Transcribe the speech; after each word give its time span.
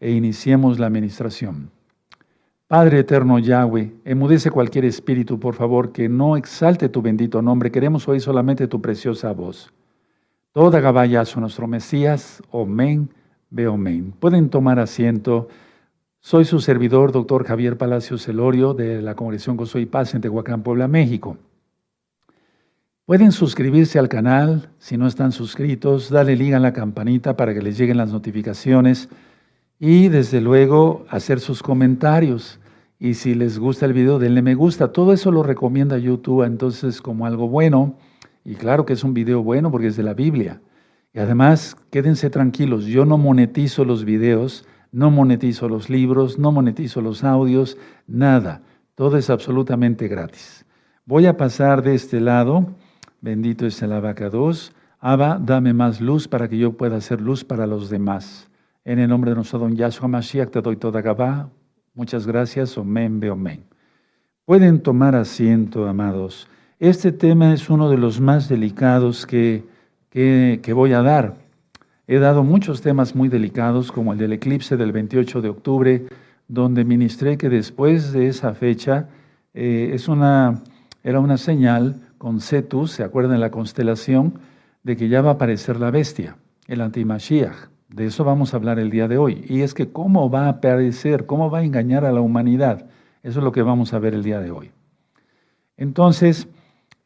e 0.00 0.10
iniciemos 0.10 0.78
la 0.78 0.86
administración. 0.86 1.70
Padre 2.66 3.00
eterno 3.00 3.38
Yahweh, 3.38 3.92
emudece 4.06 4.50
cualquier 4.50 4.86
espíritu, 4.86 5.38
por 5.38 5.54
favor, 5.54 5.92
que 5.92 6.08
no 6.08 6.38
exalte 6.38 6.88
tu 6.88 7.02
bendito 7.02 7.42
nombre. 7.42 7.70
Queremos 7.70 8.08
oír 8.08 8.22
solamente 8.22 8.68
tu 8.68 8.80
preciosa 8.80 9.30
voz. 9.32 9.70
Toda 10.52 10.80
Gabayazo, 10.80 11.40
nuestro 11.40 11.66
Mesías, 11.66 12.42
Omen, 12.50 13.10
ve 13.50 13.68
Omen. 13.68 14.12
Pueden 14.12 14.48
tomar 14.48 14.78
asiento. 14.78 15.48
Soy 16.20 16.46
su 16.46 16.60
servidor, 16.60 17.12
doctor 17.12 17.44
Javier 17.44 17.76
Palacios 17.76 18.24
Celorio, 18.24 18.72
de 18.72 19.02
la 19.02 19.14
Congregación 19.14 19.58
Gozo 19.58 19.78
y 19.78 19.84
Paz 19.84 20.14
en 20.14 20.22
Tehuacán, 20.22 20.62
Puebla, 20.62 20.88
México. 20.88 21.36
Pueden 23.08 23.32
suscribirse 23.32 23.98
al 23.98 24.10
canal 24.10 24.68
si 24.78 24.98
no 24.98 25.06
están 25.06 25.32
suscritos, 25.32 26.10
dale 26.10 26.36
liga 26.36 26.58
a 26.58 26.60
la 26.60 26.74
campanita 26.74 27.38
para 27.38 27.54
que 27.54 27.62
les 27.62 27.78
lleguen 27.78 27.96
las 27.96 28.12
notificaciones 28.12 29.08
y 29.78 30.08
desde 30.08 30.42
luego 30.42 31.06
hacer 31.08 31.40
sus 31.40 31.62
comentarios. 31.62 32.60
Y 32.98 33.14
si 33.14 33.34
les 33.34 33.58
gusta 33.58 33.86
el 33.86 33.94
video, 33.94 34.18
denle 34.18 34.42
me 34.42 34.54
gusta. 34.54 34.92
Todo 34.92 35.14
eso 35.14 35.32
lo 35.32 35.42
recomienda 35.42 35.96
YouTube 35.96 36.42
entonces 36.42 37.00
como 37.00 37.24
algo 37.24 37.48
bueno. 37.48 37.96
Y 38.44 38.56
claro 38.56 38.84
que 38.84 38.92
es 38.92 39.02
un 39.02 39.14
video 39.14 39.42
bueno 39.42 39.70
porque 39.70 39.86
es 39.86 39.96
de 39.96 40.02
la 40.02 40.12
Biblia. 40.12 40.60
Y 41.14 41.18
además, 41.18 41.78
quédense 41.90 42.28
tranquilos, 42.28 42.84
yo 42.84 43.06
no 43.06 43.16
monetizo 43.16 43.86
los 43.86 44.04
videos, 44.04 44.66
no 44.92 45.10
monetizo 45.10 45.70
los 45.70 45.88
libros, 45.88 46.38
no 46.38 46.52
monetizo 46.52 47.00
los 47.00 47.24
audios, 47.24 47.78
nada. 48.06 48.60
Todo 48.94 49.16
es 49.16 49.30
absolutamente 49.30 50.08
gratis. 50.08 50.66
Voy 51.06 51.24
a 51.24 51.38
pasar 51.38 51.82
de 51.82 51.94
este 51.94 52.20
lado. 52.20 52.66
Bendito 53.20 53.66
es 53.66 53.82
el 53.82 53.92
abacados. 53.92 54.72
Abba, 55.00 55.40
dame 55.40 55.72
más 55.72 56.00
luz 56.00 56.28
para 56.28 56.48
que 56.48 56.56
yo 56.56 56.72
pueda 56.76 56.96
hacer 56.96 57.20
luz 57.20 57.44
para 57.44 57.66
los 57.66 57.90
demás. 57.90 58.48
En 58.84 58.98
el 58.98 59.08
nombre 59.08 59.32
de 59.32 59.36
nuestro 59.36 59.58
don 59.58 59.76
Yahshua 59.76 60.08
Mashiach 60.08 60.50
te 60.50 60.60
doy 60.60 60.76
toda 60.76 61.02
Gabá. 61.02 61.50
Muchas 61.94 62.26
gracias. 62.26 62.78
Omen, 62.78 63.18
be 63.18 63.30
omen. 63.30 63.64
Pueden 64.44 64.80
tomar 64.80 65.16
asiento, 65.16 65.88
amados. 65.88 66.48
Este 66.78 67.10
tema 67.10 67.52
es 67.52 67.68
uno 67.68 67.90
de 67.90 67.98
los 67.98 68.20
más 68.20 68.48
delicados 68.48 69.26
que, 69.26 69.64
que, 70.10 70.60
que 70.62 70.72
voy 70.72 70.92
a 70.92 71.02
dar. 71.02 71.34
He 72.06 72.18
dado 72.18 72.44
muchos 72.44 72.80
temas 72.80 73.14
muy 73.14 73.28
delicados, 73.28 73.90
como 73.90 74.12
el 74.12 74.18
del 74.18 74.32
eclipse 74.32 74.76
del 74.76 74.92
28 74.92 75.42
de 75.42 75.48
octubre, 75.48 76.06
donde 76.46 76.84
ministré 76.84 77.36
que 77.36 77.48
después 77.48 78.12
de 78.12 78.28
esa 78.28 78.54
fecha 78.54 79.08
eh, 79.54 79.90
es 79.92 80.08
una, 80.08 80.62
era 81.02 81.20
una 81.20 81.36
señal 81.36 82.07
con 82.18 82.40
Cetus, 82.40 82.92
¿se 82.92 83.04
acuerdan 83.04 83.40
la 83.40 83.50
constelación? 83.50 84.40
De 84.82 84.96
que 84.96 85.08
ya 85.08 85.22
va 85.22 85.30
a 85.30 85.34
aparecer 85.34 85.80
la 85.80 85.90
bestia, 85.90 86.36
el 86.66 86.80
antimashiach. 86.80 87.70
De 87.88 88.06
eso 88.06 88.24
vamos 88.24 88.52
a 88.52 88.58
hablar 88.58 88.78
el 88.78 88.90
día 88.90 89.08
de 89.08 89.16
hoy. 89.16 89.44
Y 89.48 89.62
es 89.62 89.72
que 89.72 89.90
cómo 89.90 90.28
va 90.28 90.46
a 90.46 90.48
aparecer, 90.50 91.26
cómo 91.26 91.50
va 91.50 91.58
a 91.58 91.64
engañar 91.64 92.04
a 92.04 92.12
la 92.12 92.20
humanidad. 92.20 92.86
Eso 93.22 93.40
es 93.40 93.44
lo 93.44 93.52
que 93.52 93.62
vamos 93.62 93.94
a 93.94 93.98
ver 93.98 94.14
el 94.14 94.22
día 94.22 94.40
de 94.40 94.50
hoy. 94.50 94.70
Entonces, 95.76 96.48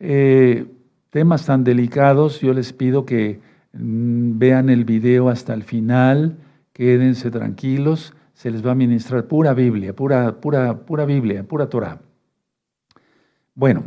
eh, 0.01 0.67
temas 1.11 1.47
tan 1.47 1.63
delicados, 1.63 2.41
yo 2.41 2.53
les 2.53 2.73
pido 2.73 3.07
que 3.07 3.41
mm, 3.73 4.39
vean 4.39 4.71
el 4.71 4.85
video 4.85 5.29
hasta 5.29 5.55
el 5.55 5.63
final, 5.63 6.39
quédense 6.73 7.31
tranquilos, 7.31 8.15
se 8.35 8.51
les 8.51 8.67
va 8.67 8.73
a 8.73 8.75
ministrar 8.75 9.27
pura 9.27 9.55
Biblia, 9.55 9.95
pura, 9.95 10.41
pura, 10.41 10.79
pura 10.79 11.05
Biblia, 11.05 11.45
pura 11.45 11.69
Torah. 11.69 12.01
Bueno, 13.55 13.85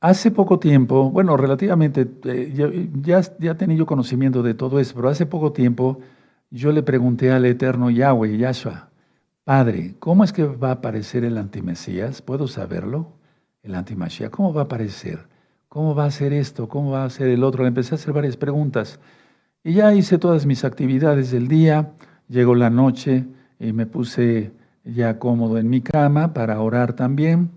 Hace 0.00 0.30
poco 0.30 0.58
tiempo, 0.58 1.10
bueno, 1.10 1.36
relativamente, 1.36 2.06
eh, 2.24 2.90
ya, 3.02 3.20
ya 3.38 3.54
tenía 3.56 3.76
yo 3.76 3.86
conocimiento 3.86 4.42
de 4.42 4.54
todo 4.54 4.78
eso, 4.78 4.94
pero 4.94 5.08
hace 5.08 5.26
poco 5.26 5.52
tiempo 5.52 6.00
yo 6.50 6.70
le 6.72 6.82
pregunté 6.82 7.32
al 7.32 7.46
eterno 7.46 7.90
Yahweh, 7.90 8.36
Yahshua, 8.36 8.90
Padre, 9.46 9.94
¿cómo 10.00 10.24
es 10.24 10.32
que 10.32 10.44
va 10.44 10.70
a 10.70 10.72
aparecer 10.72 11.22
el 11.24 11.38
antimesías? 11.38 12.20
¿Puedo 12.20 12.48
saberlo? 12.48 13.12
El 13.62 13.76
antimashiach, 13.76 14.28
¿cómo 14.30 14.52
va 14.52 14.62
a 14.62 14.64
aparecer? 14.64 15.20
¿Cómo 15.68 15.94
va 15.94 16.04
a 16.06 16.10
ser 16.10 16.32
esto? 16.32 16.68
¿Cómo 16.68 16.90
va 16.90 17.04
a 17.04 17.10
ser 17.10 17.28
el 17.28 17.44
otro? 17.44 17.62
Le 17.62 17.68
empecé 17.68 17.94
a 17.94 17.96
hacer 17.96 18.12
varias 18.12 18.36
preguntas. 18.36 18.98
Y 19.62 19.74
ya 19.74 19.94
hice 19.94 20.18
todas 20.18 20.46
mis 20.46 20.64
actividades 20.64 21.30
del 21.30 21.46
día, 21.46 21.92
llegó 22.28 22.56
la 22.56 22.70
noche 22.70 23.24
y 23.60 23.72
me 23.72 23.86
puse 23.86 24.50
ya 24.84 25.20
cómodo 25.20 25.58
en 25.58 25.70
mi 25.70 25.80
cama 25.80 26.34
para 26.34 26.60
orar 26.60 26.94
también. 26.94 27.50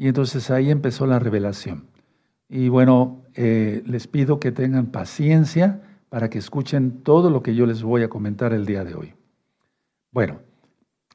Y 0.00 0.08
entonces 0.08 0.50
ahí 0.50 0.70
empezó 0.70 1.06
la 1.06 1.18
revelación. 1.18 1.84
Y 2.48 2.70
bueno, 2.70 3.20
eh, 3.34 3.82
les 3.84 4.06
pido 4.06 4.40
que 4.40 4.50
tengan 4.50 4.86
paciencia 4.86 5.82
para 6.08 6.30
que 6.30 6.38
escuchen 6.38 7.02
todo 7.02 7.28
lo 7.28 7.42
que 7.42 7.54
yo 7.54 7.66
les 7.66 7.82
voy 7.82 8.02
a 8.02 8.08
comentar 8.08 8.54
el 8.54 8.64
día 8.64 8.82
de 8.82 8.94
hoy. 8.94 9.12
Bueno, 10.10 10.38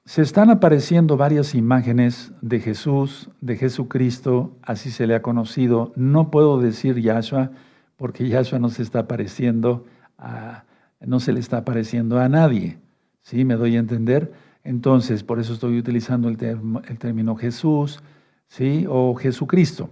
se 0.05 0.21
están 0.21 0.51
apareciendo 0.51 1.17
varias 1.17 1.55
imágenes 1.55 2.31
de 2.41 2.59
Jesús, 2.59 3.31
de 3.41 3.57
Jesucristo, 3.57 4.55
así 4.61 4.91
se 4.91 5.07
le 5.07 5.15
ha 5.15 5.23
conocido. 5.23 5.91
No 5.95 6.29
puedo 6.29 6.59
decir 6.59 7.01
Yahshua, 7.01 7.53
porque 7.97 8.29
Yahshua 8.29 8.59
no 8.59 8.69
se 8.69 8.83
está 8.83 8.99
apareciendo, 8.99 9.87
a, 10.19 10.65
no 10.99 11.19
se 11.19 11.33
le 11.33 11.39
está 11.39 11.57
apareciendo 11.57 12.19
a 12.19 12.29
nadie. 12.29 12.77
¿Sí? 13.23 13.45
¿Me 13.45 13.55
doy 13.55 13.77
a 13.77 13.79
entender? 13.79 14.31
Entonces, 14.63 15.23
por 15.23 15.39
eso 15.39 15.53
estoy 15.53 15.79
utilizando 15.79 16.29
el, 16.29 16.37
el 16.87 16.99
término 16.99 17.35
Jesús, 17.35 18.03
¿sí? 18.47 18.85
O 18.87 19.15
Jesucristo. 19.15 19.89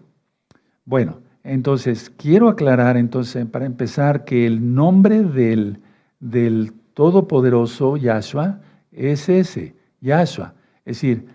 Bueno, 0.85 1.19
entonces 1.43 2.11
quiero 2.17 2.49
aclarar 2.49 2.97
entonces 2.97 3.45
para 3.45 3.65
empezar 3.65 4.25
que 4.25 4.45
el 4.45 4.73
nombre 4.73 5.23
del, 5.23 5.79
del 6.19 6.73
Todopoderoso 6.93 7.97
Yahshua 7.97 8.61
es 8.91 9.29
ese, 9.29 9.75
Yahshua. 10.01 10.53
Es 10.85 10.97
decir, 10.97 11.25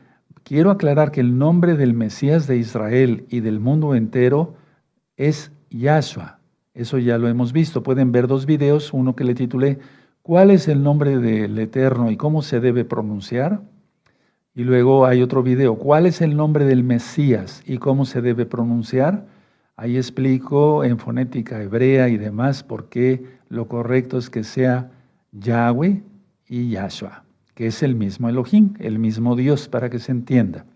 quiero 0.45 0.71
aclarar 0.71 1.11
que 1.11 1.21
el 1.21 1.37
nombre 1.37 1.77
del 1.77 1.95
Mesías 1.95 2.47
de 2.47 2.59
Israel 2.59 3.27
y 3.29 3.41
del 3.41 3.61
mundo 3.61 3.95
entero 3.95 4.55
es 5.17 5.53
Yahshua. 5.71 6.39
Eso 6.75 6.99
ya 6.99 7.19
lo 7.19 7.29
hemos 7.29 7.53
visto. 7.53 7.83
Pueden 7.83 8.13
ver 8.13 8.29
dos 8.29 8.47
videos, 8.47 8.93
uno 8.93 9.17
que 9.17 9.25
le 9.25 9.35
titulé 9.35 9.79
¿Cuál 10.29 10.51
es 10.51 10.69
el 10.69 10.83
nombre 10.83 11.17
del 11.19 11.59
Eterno 11.59 12.11
y 12.11 12.19
cómo 12.19 12.43
se 12.43 12.61
debe 12.61 12.85
pronunciar? 12.85 13.63
Y 14.59 14.65
luego 14.65 15.07
hay 15.07 15.23
otro 15.23 15.45
video, 15.45 15.77
¿cuál 15.77 16.05
es 16.05 16.21
el 16.21 16.37
nombre 16.37 16.65
del 16.65 16.83
Mesías 16.83 17.63
y 17.65 17.79
cómo 17.79 18.05
se 18.05 18.21
debe 18.21 18.45
pronunciar? 18.45 19.25
Ahí 19.77 19.97
explico 19.97 20.83
en 20.83 20.99
fonética 20.99 21.63
hebrea 21.63 22.09
y 22.09 22.17
demás 22.17 22.65
por 22.65 22.89
qué 22.89 23.25
lo 23.49 23.69
correcto 23.69 24.19
es 24.19 24.31
que 24.31 24.43
sea 24.43 24.91
Yahweh 25.31 26.03
y 26.49 26.71
Yahshua, 26.71 27.23
que 27.55 27.69
es 27.69 27.85
el 27.85 27.95
mismo 27.95 28.29
Elohim, 28.29 28.75
el 28.81 28.99
mismo 28.99 29.37
Dios, 29.37 29.69
para 29.69 29.91
que 29.91 30.01
se 30.01 30.11
entienda. 30.11 30.67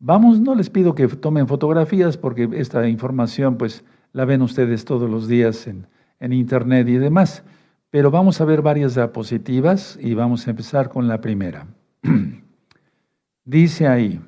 Vamos, 0.00 0.40
no 0.40 0.56
les 0.56 0.68
pido 0.68 0.96
que 0.96 1.06
tomen 1.06 1.46
fotografías 1.46 2.16
porque 2.16 2.48
esta 2.54 2.88
información 2.88 3.58
pues 3.58 3.84
la 4.12 4.24
ven 4.24 4.42
ustedes 4.42 4.84
todos 4.84 5.08
los 5.08 5.28
días 5.28 5.68
en, 5.68 5.86
en 6.18 6.32
internet 6.32 6.88
y 6.88 6.98
demás, 6.98 7.44
pero 7.90 8.10
vamos 8.10 8.40
a 8.40 8.44
ver 8.44 8.60
varias 8.60 8.96
diapositivas 8.96 9.96
y 10.02 10.14
vamos 10.14 10.48
a 10.48 10.50
empezar 10.50 10.88
con 10.88 11.06
la 11.06 11.20
primera. 11.20 11.68
Dice 13.48 13.88
ahí, 13.88 14.20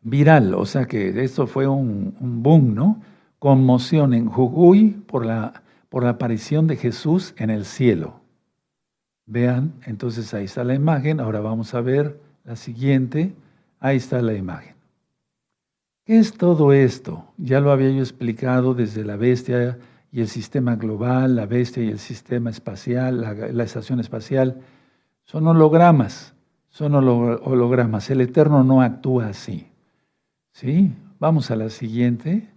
viral, 0.00 0.54
o 0.54 0.64
sea 0.64 0.86
que 0.86 1.22
esto 1.22 1.46
fue 1.46 1.66
un, 1.68 2.14
boom, 2.42 2.74
¿no? 2.74 3.02
Conmoción 3.38 4.14
en 4.14 4.24
Jujuy 4.24 4.92
por 5.06 5.26
la, 5.26 5.62
por 5.90 6.02
la 6.02 6.08
aparición 6.08 6.66
de 6.66 6.76
Jesús 6.76 7.34
en 7.36 7.50
el 7.50 7.66
cielo. 7.66 8.22
Vean, 9.26 9.74
entonces 9.84 10.32
ahí 10.32 10.46
está 10.46 10.64
la 10.64 10.74
imagen, 10.74 11.20
ahora 11.20 11.40
vamos 11.40 11.74
a 11.74 11.82
ver 11.82 12.18
la 12.44 12.56
siguiente, 12.56 13.34
ahí 13.80 13.98
está 13.98 14.22
la 14.22 14.32
imagen. 14.32 14.76
¿Qué 16.06 16.18
es 16.18 16.32
todo 16.32 16.72
esto? 16.72 17.26
Ya 17.36 17.60
lo 17.60 17.70
había 17.70 17.90
yo 17.90 18.00
explicado 18.00 18.72
desde 18.72 19.04
la 19.04 19.16
bestia 19.16 19.78
y 20.10 20.22
el 20.22 20.28
sistema 20.28 20.76
global, 20.76 21.36
la 21.36 21.44
bestia 21.44 21.84
y 21.84 21.88
el 21.88 21.98
sistema 21.98 22.48
espacial, 22.48 23.52
la 23.54 23.62
estación 23.62 24.00
espacial, 24.00 24.62
son 25.26 25.46
hologramas 25.46 26.33
son 26.74 26.92
hologramas. 26.96 28.10
El 28.10 28.20
Eterno 28.20 28.64
no 28.64 28.82
actúa 28.82 29.28
así. 29.28 29.68
¿Sí? 30.50 30.92
Vamos 31.20 31.52
a 31.52 31.56
la 31.56 31.70
siguiente. 31.70 32.50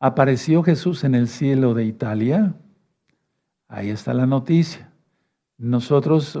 Apareció 0.00 0.62
Jesús 0.62 1.04
en 1.04 1.14
el 1.14 1.28
cielo 1.28 1.74
de 1.74 1.84
Italia. 1.84 2.54
Ahí 3.68 3.90
está 3.90 4.14
la 4.14 4.24
noticia. 4.24 4.90
Nosotros 5.58 6.36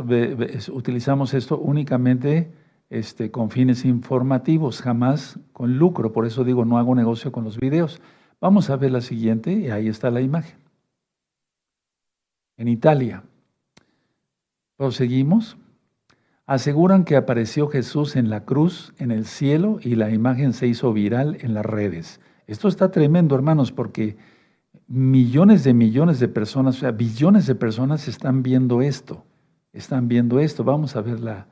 utilizamos 0.72 1.34
esto 1.34 1.58
únicamente 1.58 2.54
este, 2.88 3.30
con 3.30 3.50
fines 3.50 3.84
informativos, 3.84 4.80
jamás 4.80 5.38
con 5.52 5.76
lucro. 5.76 6.14
Por 6.14 6.24
eso 6.24 6.42
digo, 6.42 6.64
no 6.64 6.78
hago 6.78 6.94
negocio 6.94 7.30
con 7.32 7.44
los 7.44 7.58
videos. 7.58 8.00
Vamos 8.40 8.70
a 8.70 8.76
ver 8.76 8.92
la 8.92 9.02
siguiente 9.02 9.52
y 9.52 9.68
ahí 9.68 9.88
está 9.88 10.10
la 10.10 10.22
imagen. 10.22 10.56
En 12.56 12.66
Italia. 12.66 13.22
Proseguimos. 14.78 15.58
Aseguran 16.48 17.04
que 17.04 17.14
apareció 17.14 17.68
Jesús 17.68 18.16
en 18.16 18.30
la 18.30 18.46
cruz, 18.46 18.94
en 18.96 19.10
el 19.10 19.26
cielo, 19.26 19.80
y 19.82 19.96
la 19.96 20.08
imagen 20.08 20.54
se 20.54 20.66
hizo 20.66 20.94
viral 20.94 21.36
en 21.42 21.52
las 21.52 21.66
redes. 21.66 22.22
Esto 22.46 22.68
está 22.68 22.90
tremendo, 22.90 23.34
hermanos, 23.34 23.70
porque 23.70 24.16
millones 24.86 25.62
de 25.62 25.74
millones 25.74 26.20
de 26.20 26.28
personas, 26.28 26.76
o 26.76 26.80
sea, 26.80 26.90
billones 26.90 27.46
de 27.46 27.54
personas 27.54 28.08
están 28.08 28.42
viendo 28.42 28.80
esto. 28.80 29.26
están 29.74 30.08
viendo 30.08 30.40
esto. 30.40 30.64
Vamos 30.64 30.96
a 30.96 31.02
ver 31.02 31.20
la, 31.20 31.48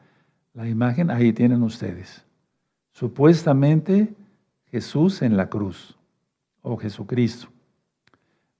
la 0.54 0.66
imagen. 0.66 1.10
Ahí 1.10 1.34
tienen 1.34 1.62
ustedes. 1.62 2.24
Supuestamente 2.92 4.14
Jesús 4.70 5.20
en 5.20 5.36
la 5.36 5.50
cruz 5.50 5.98
o 6.62 6.78
Jesucristo. 6.78 7.48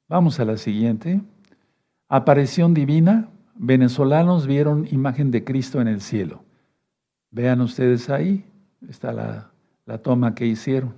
Vamos 0.06 0.38
a 0.38 0.44
la 0.44 0.58
siguiente. 0.58 1.22
Aparición 2.08 2.74
divina. 2.74 3.30
Venezolanos 3.58 4.46
vieron 4.46 4.86
imagen 4.90 5.30
de 5.30 5.44
Cristo 5.44 5.80
en 5.80 5.88
el 5.88 6.00
cielo. 6.00 6.44
Vean 7.30 7.60
ustedes 7.60 8.10
ahí. 8.10 8.44
Está 8.88 9.12
la, 9.12 9.50
la 9.84 9.98
toma 9.98 10.34
que 10.34 10.46
hicieron. 10.46 10.94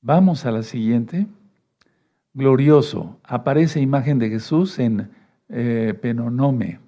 Vamos 0.00 0.44
a 0.46 0.50
la 0.50 0.62
siguiente. 0.62 1.26
Glorioso. 2.32 3.18
Aparece 3.22 3.80
imagen 3.80 4.18
de 4.18 4.28
Jesús 4.30 4.78
en 4.78 5.10
eh, 5.48 5.94
Penonome. 6.00 6.80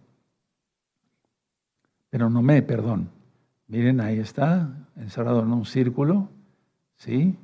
Penonome, 2.10 2.62
perdón. 2.62 3.10
Miren, 3.68 4.00
ahí 4.00 4.18
está, 4.18 4.70
encerrado 4.96 5.42
en 5.42 5.52
un 5.52 5.64
círculo, 5.66 6.28
¿sí? 6.96 7.36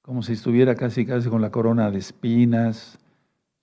Como 0.00 0.22
si 0.22 0.34
estuviera 0.34 0.76
casi, 0.76 1.04
casi 1.04 1.28
con 1.28 1.42
la 1.42 1.50
corona 1.50 1.90
de 1.90 1.98
espinas, 1.98 2.98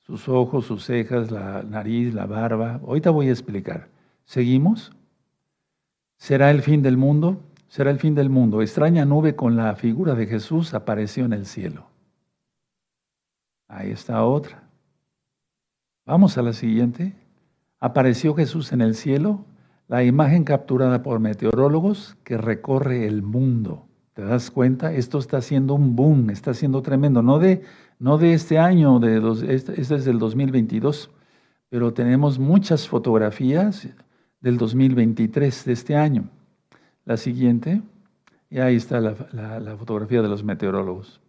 sus 0.01 0.27
ojos, 0.27 0.65
sus 0.65 0.85
cejas, 0.85 1.31
la 1.31 1.63
nariz, 1.63 2.13
la 2.13 2.25
barba. 2.25 2.79
Ahorita 2.85 3.09
voy 3.09 3.29
a 3.29 3.31
explicar. 3.31 3.89
¿Seguimos? 4.25 4.91
¿Será 6.17 6.51
el 6.51 6.61
fin 6.61 6.81
del 6.81 6.97
mundo? 6.97 7.41
Será 7.67 7.91
el 7.91 7.99
fin 7.99 8.15
del 8.15 8.29
mundo. 8.29 8.61
Extraña 8.61 9.05
nube 9.05 9.35
con 9.35 9.55
la 9.55 9.75
figura 9.75 10.13
de 10.15 10.27
Jesús 10.27 10.73
apareció 10.73 11.25
en 11.25 11.33
el 11.33 11.45
cielo. 11.45 11.85
Ahí 13.67 13.91
está 13.91 14.25
otra. 14.25 14.63
Vamos 16.05 16.37
a 16.37 16.41
la 16.41 16.51
siguiente. 16.51 17.15
Apareció 17.79 18.35
Jesús 18.35 18.73
en 18.73 18.81
el 18.81 18.95
cielo, 18.95 19.45
la 19.87 20.03
imagen 20.03 20.43
capturada 20.43 21.01
por 21.01 21.19
meteorólogos 21.19 22.17
que 22.23 22.37
recorre 22.37 23.07
el 23.07 23.23
mundo. 23.23 23.85
¿Te 24.13 24.23
das 24.23 24.51
cuenta? 24.51 24.93
Esto 24.93 25.19
está 25.19 25.37
haciendo 25.37 25.73
un 25.73 25.95
boom, 25.95 26.29
está 26.29 26.53
siendo 26.53 26.81
tremendo. 26.81 27.21
No 27.21 27.39
de, 27.39 27.63
no 28.01 28.17
de 28.17 28.33
este 28.33 28.57
año, 28.57 28.99
de 28.99 29.17
este, 29.47 29.79
este, 29.79 29.95
es 29.95 30.05
del 30.05 30.17
2022, 30.17 31.11
pero 31.69 31.93
tenemos 31.93 32.39
muchas 32.39 32.87
fotografías 32.87 33.87
del 34.39 34.57
2023, 34.57 35.65
de 35.65 35.71
este 35.71 35.95
año. 35.95 36.27
La 37.05 37.15
siguiente, 37.15 37.83
y 38.49 38.57
ahí 38.57 38.75
está 38.75 38.99
la 38.99 39.77
fotografía 39.77 40.23
de 40.23 40.29
los 40.29 40.43
meteorólogos. 40.43 41.21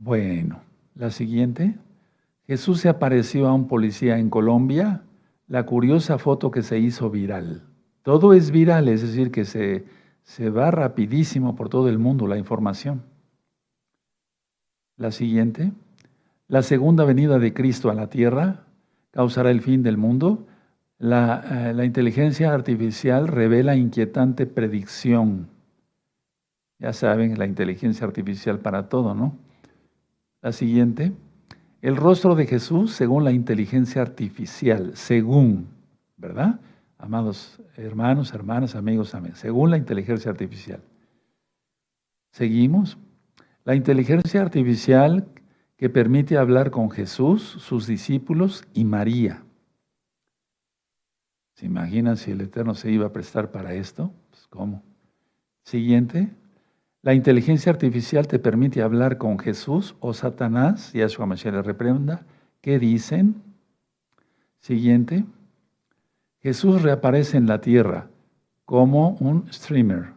Bueno, 0.00 0.60
la 0.96 1.12
siguiente. 1.12 1.78
Jesús 2.44 2.80
se 2.80 2.88
apareció 2.88 3.46
a 3.46 3.54
un 3.54 3.68
policía 3.68 4.18
en 4.18 4.30
Colombia, 4.30 5.04
la 5.46 5.66
curiosa 5.66 6.18
foto 6.18 6.50
que 6.50 6.62
se 6.62 6.80
hizo 6.80 7.10
viral. 7.10 7.62
Todo 8.02 8.32
es 8.32 8.50
viral, 8.50 8.88
es 8.88 9.02
decir, 9.02 9.30
que 9.30 9.44
se, 9.44 9.84
se 10.24 10.50
va 10.50 10.72
rapidísimo 10.72 11.54
por 11.54 11.68
todo 11.68 11.88
el 11.88 12.00
mundo 12.00 12.26
la 12.26 12.38
información. 12.38 13.04
La 14.98 15.12
siguiente, 15.12 15.72
la 16.48 16.62
segunda 16.62 17.04
venida 17.04 17.38
de 17.38 17.54
Cristo 17.54 17.88
a 17.88 17.94
la 17.94 18.10
tierra 18.10 18.64
causará 19.12 19.50
el 19.50 19.62
fin 19.62 19.82
del 19.82 19.96
mundo. 19.96 20.46
La, 20.98 21.70
eh, 21.70 21.74
la, 21.74 21.84
inteligencia 21.84 22.52
artificial 22.52 23.28
revela 23.28 23.76
inquietante 23.76 24.46
predicción. 24.46 25.48
Ya 26.80 26.92
saben, 26.92 27.38
la 27.38 27.46
inteligencia 27.46 28.06
artificial 28.06 28.58
para 28.58 28.88
todo, 28.88 29.14
¿no? 29.14 29.36
La 30.42 30.50
siguiente, 30.50 31.12
el 31.80 31.96
rostro 31.96 32.34
de 32.34 32.46
Jesús 32.46 32.92
según 32.92 33.22
la 33.22 33.30
inteligencia 33.30 34.02
artificial, 34.02 34.92
según, 34.96 35.68
¿verdad? 36.16 36.60
Amados 36.98 37.60
hermanos, 37.76 38.34
hermanas, 38.34 38.74
amigos, 38.74 39.14
amén, 39.14 39.36
según 39.36 39.70
la 39.70 39.76
inteligencia 39.76 40.30
artificial. 40.30 40.80
Seguimos. 42.32 42.98
La 43.64 43.74
inteligencia 43.74 44.40
artificial 44.40 45.28
que 45.76 45.88
permite 45.88 46.36
hablar 46.36 46.70
con 46.70 46.90
Jesús, 46.90 47.42
sus 47.42 47.86
discípulos 47.86 48.64
y 48.74 48.84
María. 48.84 49.44
¿Se 51.54 51.66
imaginan 51.66 52.16
si 52.16 52.32
el 52.32 52.40
Eterno 52.40 52.74
se 52.74 52.90
iba 52.90 53.06
a 53.06 53.12
prestar 53.12 53.50
para 53.50 53.74
esto? 53.74 54.12
Pues, 54.30 54.46
¿Cómo? 54.48 54.82
Siguiente. 55.62 56.30
La 57.02 57.14
inteligencia 57.14 57.70
artificial 57.70 58.26
te 58.26 58.38
permite 58.38 58.82
hablar 58.82 59.18
con 59.18 59.38
Jesús 59.38 59.94
o 60.00 60.12
Satanás, 60.14 60.94
y 60.94 61.02
a 61.02 61.08
su 61.08 61.24
le 61.24 61.62
reprenda. 61.62 62.26
¿Qué 62.60 62.78
dicen? 62.78 63.42
Siguiente. 64.60 65.24
Jesús 66.40 66.82
reaparece 66.82 67.36
en 67.36 67.46
la 67.46 67.60
tierra 67.60 68.08
como 68.64 69.10
un 69.20 69.52
streamer. 69.52 70.12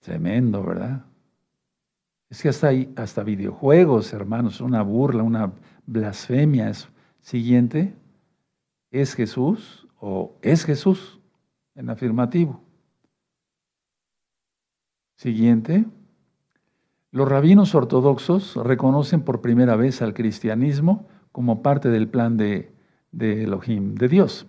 Tremendo, 0.00 0.62
¿verdad? 0.62 1.04
Es 2.30 2.42
que 2.42 2.48
hasta, 2.48 2.68
hay, 2.68 2.92
hasta 2.96 3.24
videojuegos, 3.24 4.12
hermanos, 4.12 4.60
una 4.60 4.82
burla, 4.82 5.24
una 5.24 5.52
blasfemia. 5.84 6.72
Siguiente, 7.20 7.92
¿es 8.92 9.14
Jesús 9.14 9.88
o 9.98 10.36
es 10.40 10.64
Jesús? 10.64 11.20
En 11.74 11.90
afirmativo. 11.90 12.62
Siguiente. 15.16 15.84
Los 17.10 17.28
rabinos 17.28 17.74
ortodoxos 17.74 18.54
reconocen 18.56 19.22
por 19.22 19.40
primera 19.40 19.74
vez 19.74 20.00
al 20.00 20.14
cristianismo 20.14 21.08
como 21.32 21.62
parte 21.62 21.88
del 21.88 22.08
plan 22.08 22.36
de, 22.36 22.72
Elohim, 23.18 23.96
de 23.96 24.08
Dios. 24.08 24.46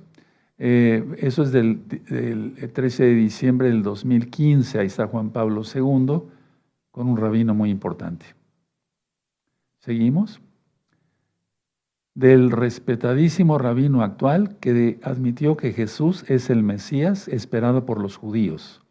Eh, 0.59 1.03
eso 1.17 1.41
es 1.41 1.51
del, 1.51 1.81
13 1.81 3.03
de 3.03 3.13
diciembre 3.15 3.69
del 3.69 3.81
2015. 3.81 4.79
Ahí 4.79 4.87
está 4.87 5.07
Juan 5.07 5.31
Pablo 5.31 5.63
II 5.63 6.21
con 6.91 7.07
un 7.07 7.17
rabino 7.17 7.53
muy 7.53 7.69
importante. 7.69 8.25
Seguimos. 9.79 10.41
Del 12.13 12.51
respetadísimo 12.51 13.57
rabino 13.57 14.03
actual 14.03 14.57
que 14.59 14.99
admitió 15.01 15.55
que 15.55 15.71
Jesús 15.71 16.25
es 16.29 16.49
el 16.49 16.61
Mesías 16.61 17.29
esperado 17.29 17.85
por 17.85 18.01
los 18.01 18.17
judíos. 18.17 18.81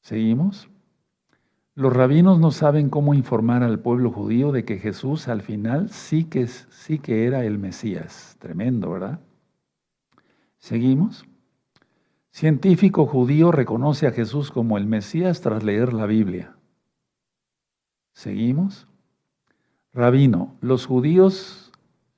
¿Seguimos? 0.00 0.70
Los 1.74 1.92
rabinos 1.92 2.40
no 2.40 2.50
saben 2.50 2.88
cómo 2.88 3.14
informar 3.14 3.62
al 3.62 3.78
pueblo 3.78 4.10
judío 4.10 4.50
de 4.50 4.64
que 4.64 4.78
Jesús 4.78 5.28
al 5.28 5.42
final 5.42 5.90
sí 5.90 6.24
que, 6.24 6.46
sí 6.46 6.98
que 6.98 7.26
era 7.26 7.44
el 7.44 7.58
Mesías. 7.58 8.36
Tremendo, 8.40 8.90
¿verdad? 8.90 9.20
¿Seguimos? 10.56 11.27
Científico 12.30 13.06
judío 13.06 13.52
reconoce 13.52 14.06
a 14.06 14.12
Jesús 14.12 14.50
como 14.50 14.78
el 14.78 14.86
Mesías 14.86 15.40
tras 15.40 15.64
leer 15.64 15.92
la 15.92 16.06
Biblia. 16.06 16.54
¿Seguimos? 18.12 18.86
Rabino, 19.92 20.56
los 20.60 20.86
judíos 20.86 21.72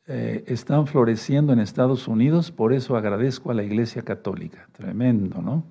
eh, 0.06 0.44
están 0.46 0.86
floreciendo 0.86 1.52
en 1.52 1.60
Estados 1.60 2.08
Unidos, 2.08 2.50
por 2.50 2.72
eso 2.72 2.96
agradezco 2.96 3.50
a 3.50 3.54
la 3.54 3.62
Iglesia 3.62 4.02
Católica. 4.02 4.68
Tremendo, 4.72 5.40
¿no? 5.40 5.64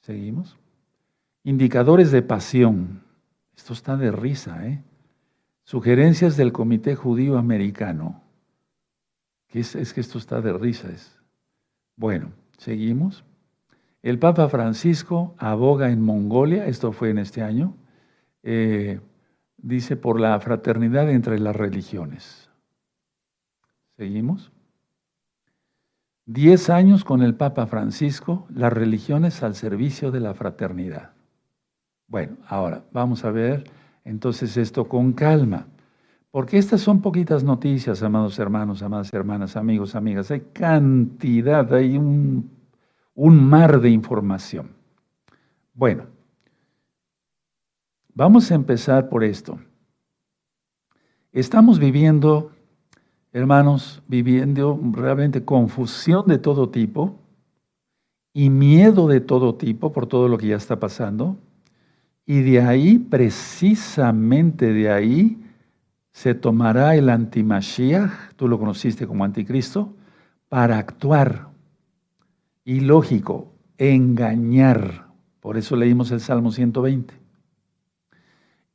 ¿Seguimos? 0.00 0.56
Indicadores 1.44 2.10
de 2.10 2.22
pasión. 2.22 3.02
Esto 3.56 3.72
está 3.72 3.96
de 3.96 4.10
risa, 4.10 4.66
¿eh? 4.66 4.82
Sugerencias 5.64 6.36
del 6.36 6.52
Comité 6.52 6.94
Judío 6.94 7.38
Americano. 7.38 8.22
es, 9.50 9.92
que 9.94 10.00
esto 10.00 10.18
está 10.18 10.40
de 10.40 10.52
risa. 10.52 10.88
Bueno, 11.96 12.32
seguimos. 12.58 13.24
El 14.04 14.18
Papa 14.18 14.50
Francisco 14.50 15.34
aboga 15.38 15.90
en 15.90 16.02
Mongolia, 16.02 16.66
esto 16.66 16.92
fue 16.92 17.08
en 17.08 17.16
este 17.16 17.40
año, 17.40 17.74
eh, 18.42 19.00
dice 19.56 19.96
por 19.96 20.20
la 20.20 20.38
fraternidad 20.40 21.10
entre 21.10 21.38
las 21.38 21.56
religiones. 21.56 22.50
¿Seguimos? 23.96 24.52
Diez 26.26 26.68
años 26.68 27.02
con 27.02 27.22
el 27.22 27.34
Papa 27.34 27.66
Francisco, 27.66 28.46
las 28.54 28.74
religiones 28.74 29.42
al 29.42 29.54
servicio 29.54 30.10
de 30.10 30.20
la 30.20 30.34
fraternidad. 30.34 31.12
Bueno, 32.06 32.36
ahora 32.46 32.84
vamos 32.92 33.24
a 33.24 33.30
ver 33.30 33.64
entonces 34.04 34.58
esto 34.58 34.86
con 34.86 35.14
calma, 35.14 35.66
porque 36.30 36.58
estas 36.58 36.82
son 36.82 37.00
poquitas 37.00 37.42
noticias, 37.42 38.02
amados 38.02 38.38
hermanos, 38.38 38.82
amadas 38.82 39.10
hermanas, 39.14 39.56
amigos, 39.56 39.94
amigas. 39.94 40.30
Hay 40.30 40.42
cantidad, 40.52 41.72
hay 41.72 41.96
un, 41.96 42.53
un 43.14 43.48
mar 43.48 43.80
de 43.80 43.90
información. 43.90 44.70
Bueno, 45.72 46.06
vamos 48.14 48.50
a 48.50 48.54
empezar 48.54 49.08
por 49.08 49.24
esto. 49.24 49.58
Estamos 51.32 51.78
viviendo, 51.78 52.52
hermanos, 53.32 54.02
viviendo 54.06 54.78
realmente 54.92 55.44
confusión 55.44 56.26
de 56.26 56.38
todo 56.38 56.68
tipo 56.70 57.18
y 58.32 58.50
miedo 58.50 59.08
de 59.08 59.20
todo 59.20 59.54
tipo 59.54 59.92
por 59.92 60.06
todo 60.06 60.28
lo 60.28 60.38
que 60.38 60.48
ya 60.48 60.56
está 60.56 60.78
pasando. 60.78 61.36
Y 62.26 62.40
de 62.42 62.60
ahí, 62.60 62.98
precisamente 62.98 64.72
de 64.72 64.90
ahí, 64.90 65.40
se 66.12 66.34
tomará 66.34 66.94
el 66.94 67.08
antimashiach, 67.08 68.34
tú 68.36 68.48
lo 68.48 68.58
conociste 68.58 69.06
como 69.06 69.24
anticristo, 69.24 69.92
para 70.48 70.78
actuar. 70.78 71.53
Y 72.64 72.80
lógico, 72.80 73.52
engañar. 73.78 75.08
Por 75.40 75.58
eso 75.58 75.76
leímos 75.76 76.10
el 76.10 76.20
Salmo 76.20 76.50
120. 76.50 77.14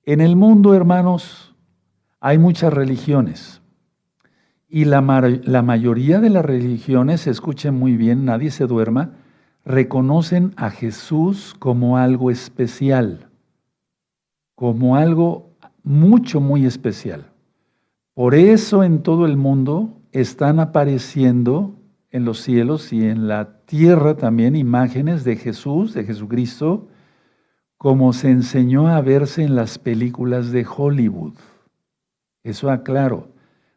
En 0.03 0.21
el 0.21 0.35
mundo, 0.35 0.75
hermanos, 0.75 1.55
hay 2.19 2.37
muchas 2.37 2.73
religiones. 2.73 3.61
Y 4.67 4.85
la, 4.85 5.01
la, 5.43 5.61
mayoría 5.63 6.19
de 6.19 6.29
las 6.29 6.45
religiones, 6.45 7.25
escuchen 7.25 7.73
muy 7.73 7.97
bien, 7.97 8.25
nadie 8.25 8.51
se 8.51 8.67
duerma, 8.67 9.13
reconocen 9.65 10.53
a 10.57 10.69
Jesús 10.69 11.55
como 11.57 11.97
algo 11.97 12.29
especial, 12.29 13.29
como 14.53 14.95
algo 14.95 15.55
mucho, 15.81 16.39
muy 16.39 16.67
especial. 16.67 17.31
Por 18.13 18.35
eso 18.35 18.83
en 18.83 19.01
todo 19.01 19.25
el 19.25 19.37
mundo 19.37 19.97
están 20.11 20.59
apareciendo 20.59 21.78
en 22.11 22.25
los 22.25 22.41
cielos 22.41 22.91
y 22.91 23.05
en 23.05 23.27
la 23.27 23.59
tierra 23.65 24.15
también 24.15 24.55
imágenes 24.55 25.23
de 25.23 25.35
Jesús, 25.35 25.93
de 25.93 26.03
Jesucristo, 26.03 26.87
como 27.77 28.13
se 28.13 28.29
enseñó 28.29 28.87
a 28.87 29.01
verse 29.01 29.43
en 29.43 29.55
las 29.55 29.77
películas 29.77 30.51
de 30.51 30.65
Hollywood. 30.65 31.33
Eso 32.43 32.69
aclaro, 32.71 33.29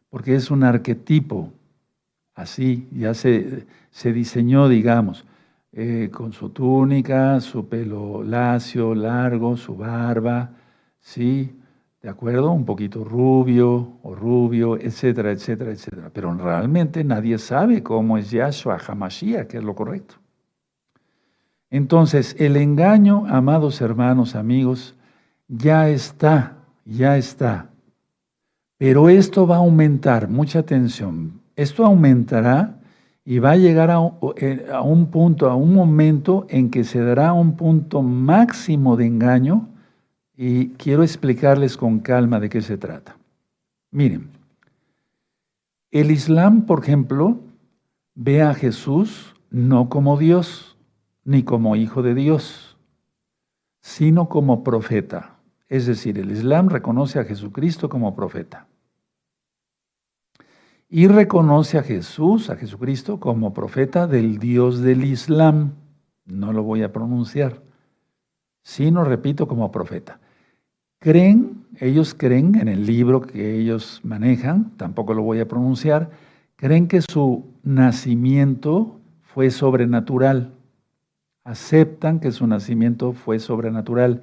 porque 0.09 0.35
es 0.35 0.51
un 0.51 0.63
arquetipo, 0.63 1.53
así, 2.33 2.87
ya 2.91 3.13
se, 3.13 3.65
se 3.91 4.11
diseñó, 4.11 4.67
digamos, 4.67 5.25
eh, 5.71 6.09
con 6.11 6.33
su 6.33 6.49
túnica, 6.49 7.39
su 7.39 7.67
pelo 7.67 8.23
lacio, 8.23 8.93
largo, 8.93 9.57
su 9.57 9.75
barba, 9.75 10.51
¿sí? 10.99 11.55
¿De 12.03 12.09
acuerdo? 12.09 12.51
Un 12.51 12.65
poquito 12.65 13.05
rubio 13.05 13.93
o 14.03 14.13
rubio, 14.13 14.75
etcétera, 14.75 15.31
etcétera, 15.31 15.71
etcétera. 15.71 16.11
Pero 16.13 16.33
realmente 16.33 17.01
nadie 17.01 17.37
sabe 17.37 17.81
cómo 17.81 18.17
es 18.17 18.29
Yahshua 18.29 18.77
Hamashiach, 18.85 19.47
que 19.47 19.59
es 19.59 19.63
lo 19.63 19.73
correcto. 19.73 20.15
Entonces, 21.69 22.35
el 22.39 22.57
engaño, 22.57 23.25
amados 23.27 23.79
hermanos, 23.79 24.35
amigos, 24.35 24.95
ya 25.47 25.87
está, 25.87 26.57
ya 26.83 27.15
está. 27.15 27.69
Pero 28.77 29.07
esto 29.07 29.47
va 29.47 29.55
a 29.55 29.59
aumentar, 29.59 30.27
mucha 30.27 30.59
atención, 30.59 31.39
esto 31.55 31.85
aumentará 31.85 32.81
y 33.23 33.39
va 33.39 33.51
a 33.51 33.55
llegar 33.55 33.91
a 33.91 33.99
eh, 34.35 34.67
a 34.73 34.81
un 34.81 35.05
punto, 35.05 35.49
a 35.49 35.55
un 35.55 35.73
momento 35.73 36.45
en 36.49 36.69
que 36.69 36.83
se 36.83 36.99
dará 36.99 37.31
un 37.31 37.55
punto 37.55 38.01
máximo 38.01 38.97
de 38.97 39.05
engaño 39.05 39.72
y 40.45 40.71
quiero 40.71 41.03
explicarles 41.03 41.77
con 41.77 41.99
calma 41.99 42.37
de 42.37 42.49
qué 42.49 42.61
se 42.61 42.77
trata. 42.77 43.15
Miren, 43.91 44.29
el 45.89 46.11
Islam, 46.11 46.65
por 46.65 46.83
ejemplo, 46.83 47.39
ve 48.13 48.41
a 48.41 48.53
Jesús 48.53 49.35
no 49.51 49.87
como 49.87 50.17
Dios, 50.17 50.75
ni 51.23 51.43
como 51.43 51.77
hijo 51.77 52.01
de 52.01 52.13
Dios, 52.13 52.77
sino 53.79 54.27
como 54.27 54.65
profeta. 54.65 55.37
Es 55.69 55.85
decir, 55.85 56.19
el 56.19 56.29
Islam 56.29 56.67
reconoce 56.67 57.19
a 57.19 57.23
Jesucristo 57.23 57.87
como 57.87 58.13
profeta. 58.13 58.67
Y 60.89 61.07
reconoce 61.07 61.77
a 61.77 61.83
Jesús, 61.83 62.49
a 62.49 62.57
Jesucristo, 62.57 63.17
como 63.21 63.53
profeta 63.53 64.07
del 64.07 64.39
Dios 64.39 64.81
del 64.81 65.05
Islam. 65.05 65.71
No 66.25 66.51
lo 66.51 66.63
voy 66.63 66.83
a 66.83 66.91
pronunciar, 66.91 67.61
sino, 68.61 69.05
repito, 69.05 69.47
como 69.47 69.71
profeta 69.71 70.19
creen, 71.03 71.65
ellos 71.81 72.15
creen 72.17 72.55
en 72.55 72.69
el 72.69 72.85
libro 72.85 73.19
que 73.19 73.59
ellos 73.59 73.99
manejan, 74.05 74.71
tampoco 74.77 75.13
lo 75.13 75.21
voy 75.21 75.41
a 75.41 75.47
pronunciar, 75.49 76.11
creen 76.55 76.87
que 76.87 77.01
su 77.01 77.43
nacimiento 77.61 79.01
fue 79.21 79.51
sobrenatural. 79.51 80.53
Aceptan 81.43 82.21
que 82.21 82.31
su 82.31 82.47
nacimiento 82.47 83.11
fue 83.11 83.39
sobrenatural 83.39 84.21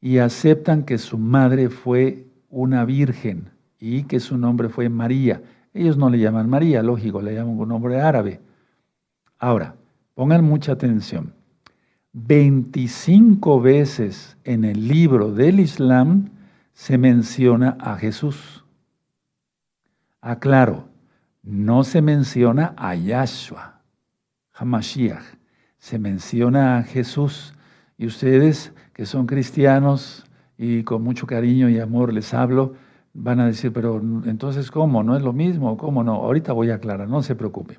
y 0.00 0.16
aceptan 0.16 0.84
que 0.84 0.96
su 0.96 1.18
madre 1.18 1.68
fue 1.68 2.24
una 2.48 2.86
virgen 2.86 3.50
y 3.78 4.04
que 4.04 4.18
su 4.18 4.38
nombre 4.38 4.70
fue 4.70 4.88
María. 4.88 5.42
Ellos 5.74 5.98
no 5.98 6.08
le 6.08 6.18
llaman 6.18 6.48
María, 6.48 6.82
lógico, 6.82 7.20
le 7.20 7.34
llaman 7.34 7.58
un 7.58 7.68
nombre 7.68 8.00
árabe. 8.00 8.40
Ahora, 9.38 9.74
pongan 10.14 10.42
mucha 10.42 10.72
atención. 10.72 11.34
25 12.14 13.60
veces 13.60 14.36
en 14.44 14.64
el 14.64 14.86
libro 14.86 15.32
del 15.32 15.58
Islam 15.58 16.30
se 16.72 16.96
menciona 16.96 17.76
a 17.80 17.96
Jesús. 17.96 18.64
Aclaro, 20.20 20.88
no 21.42 21.82
se 21.82 22.02
menciona 22.02 22.72
a 22.76 22.94
Yahshua, 22.94 23.80
Hamashiach, 24.52 25.24
se 25.78 25.98
menciona 25.98 26.78
a 26.78 26.82
Jesús. 26.84 27.52
Y 27.98 28.06
ustedes 28.06 28.72
que 28.92 29.06
son 29.06 29.26
cristianos 29.26 30.24
y 30.56 30.84
con 30.84 31.02
mucho 31.02 31.26
cariño 31.26 31.68
y 31.68 31.80
amor 31.80 32.12
les 32.12 32.32
hablo, 32.32 32.74
van 33.12 33.40
a 33.40 33.46
decir, 33.46 33.72
pero 33.72 34.00
entonces 34.24 34.70
¿cómo? 34.70 35.02
¿No 35.02 35.16
es 35.16 35.22
lo 35.22 35.32
mismo? 35.32 35.76
¿Cómo 35.76 36.04
no? 36.04 36.14
Ahorita 36.14 36.52
voy 36.52 36.70
a 36.70 36.76
aclarar, 36.76 37.08
no 37.08 37.24
se 37.24 37.34
preocupen. 37.34 37.78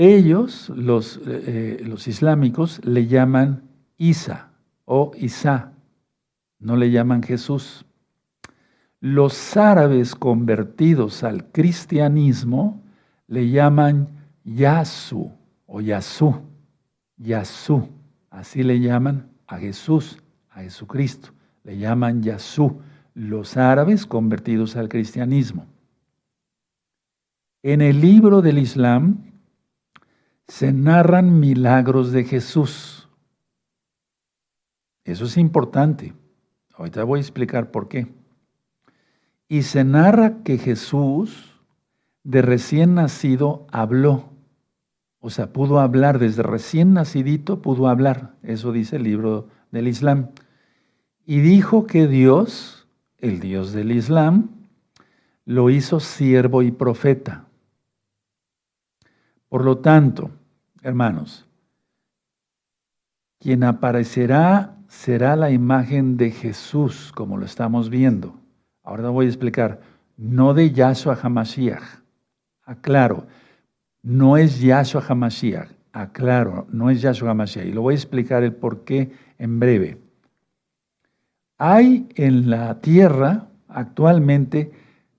Ellos, 0.00 0.68
los, 0.76 1.20
eh, 1.26 1.82
los 1.84 2.06
islámicos, 2.06 2.80
le 2.84 3.08
llaman 3.08 3.64
Isa 3.96 4.52
o 4.84 5.10
Isa, 5.16 5.72
no 6.60 6.76
le 6.76 6.92
llaman 6.92 7.20
Jesús. 7.20 7.84
Los 9.00 9.56
árabes 9.56 10.14
convertidos 10.14 11.24
al 11.24 11.50
cristianismo 11.50 12.80
le 13.26 13.50
llaman 13.50 14.08
Yasu 14.44 15.32
o 15.66 15.80
Yasú, 15.80 16.42
Yasú, 17.16 17.88
así 18.30 18.62
le 18.62 18.78
llaman 18.78 19.28
a 19.48 19.58
Jesús, 19.58 20.22
a 20.50 20.62
Jesucristo, 20.62 21.30
le 21.64 21.76
llaman 21.76 22.22
Yasú, 22.22 22.80
los 23.14 23.56
árabes 23.56 24.06
convertidos 24.06 24.76
al 24.76 24.88
cristianismo. 24.88 25.66
En 27.64 27.80
el 27.80 28.00
libro 28.00 28.42
del 28.42 28.58
Islam 28.58 29.27
se 30.48 30.72
narran 30.72 31.38
milagros 31.38 32.10
de 32.10 32.24
Jesús. 32.24 33.08
Eso 35.04 35.26
es 35.26 35.36
importante. 35.36 36.14
Ahorita 36.74 37.04
voy 37.04 37.18
a 37.18 37.22
explicar 37.22 37.70
por 37.70 37.88
qué. 37.88 38.08
Y 39.46 39.62
se 39.62 39.84
narra 39.84 40.42
que 40.42 40.58
Jesús, 40.58 41.54
de 42.24 42.42
recién 42.42 42.94
nacido, 42.94 43.66
habló. 43.70 44.30
O 45.20 45.30
sea, 45.30 45.52
pudo 45.52 45.80
hablar, 45.80 46.18
desde 46.18 46.42
recién 46.42 46.94
nacidito 46.94 47.60
pudo 47.60 47.88
hablar. 47.88 48.34
Eso 48.42 48.72
dice 48.72 48.96
el 48.96 49.04
libro 49.04 49.48
del 49.70 49.88
Islam. 49.88 50.30
Y 51.26 51.40
dijo 51.40 51.86
que 51.86 52.06
Dios, 52.06 52.88
el 53.18 53.40
Dios 53.40 53.72
del 53.72 53.92
Islam, 53.92 54.50
lo 55.44 55.70
hizo 55.70 56.00
siervo 56.00 56.62
y 56.62 56.70
profeta. 56.70 57.46
Por 59.48 59.64
lo 59.64 59.78
tanto, 59.78 60.30
hermanos, 60.82 61.46
quien 63.38 63.64
aparecerá 63.64 64.76
será 64.88 65.36
la 65.36 65.50
imagen 65.50 66.16
de 66.16 66.30
Jesús, 66.30 67.12
como 67.14 67.36
lo 67.36 67.44
estamos 67.44 67.90
viendo. 67.90 68.34
Ahora 68.82 69.10
voy 69.10 69.26
a 69.26 69.28
explicar, 69.28 69.80
no 70.16 70.54
de 70.54 70.72
Yahshua 70.72 71.18
HaMashiach. 71.22 71.82
Aclaro, 72.64 73.26
no 74.02 74.36
es 74.36 74.60
Yahshua 74.60 75.02
HaMashiach. 75.06 75.68
Aclaro, 75.92 76.66
no 76.70 76.90
es 76.90 77.00
Yahshua 77.02 77.30
HaMashiach. 77.30 77.66
Y 77.66 77.72
lo 77.72 77.82
voy 77.82 77.94
a 77.94 77.96
explicar 77.96 78.42
el 78.42 78.54
por 78.54 78.84
qué 78.84 79.12
en 79.38 79.60
breve. 79.60 79.98
Hay 81.58 82.08
en 82.14 82.50
la 82.50 82.80
tierra 82.80 83.48
actualmente 83.68 84.72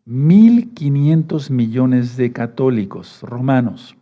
1.500 0.07 1.51
millones 1.51 2.17
de 2.17 2.31
católicos 2.31 3.21
romanos 3.21 3.95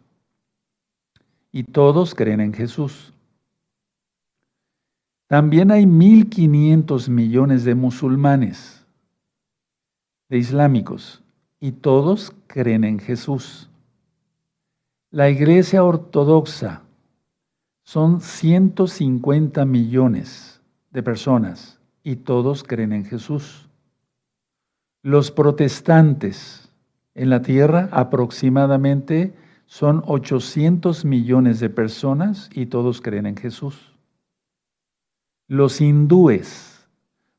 y 1.57 1.63
todos 1.63 2.13
creen 2.13 2.39
en 2.39 2.53
Jesús. 2.53 3.15
También 5.25 5.71
hay 5.71 5.85
1.500 5.85 7.09
millones 7.09 7.63
de 7.63 7.73
musulmanes, 7.73 8.85
de 10.29 10.37
islámicos, 10.37 11.23
y 11.59 11.71
todos 11.71 12.31
creen 12.45 12.83
en 12.83 12.99
Jesús. 12.99 13.71
La 15.09 15.31
iglesia 15.31 15.83
ortodoxa 15.83 16.83
son 17.83 18.21
150 18.21 19.65
millones 19.65 20.61
de 20.91 21.01
personas 21.01 21.79
y 22.03 22.17
todos 22.17 22.63
creen 22.63 22.93
en 22.93 23.05
Jesús. 23.05 23.67
Los 25.01 25.31
protestantes 25.31 26.69
en 27.15 27.31
la 27.31 27.41
tierra 27.41 27.89
aproximadamente 27.91 29.33
son 29.67 30.01
800 30.07 31.03
millones 31.05 31.59
de 31.59 31.69
personas 31.69 32.49
y 32.53 32.65
todos 32.67 33.01
creen 33.01 33.27
en 33.27 33.35
Jesús. 33.35 33.93
Los 35.47 35.81
hindúes 35.81 36.87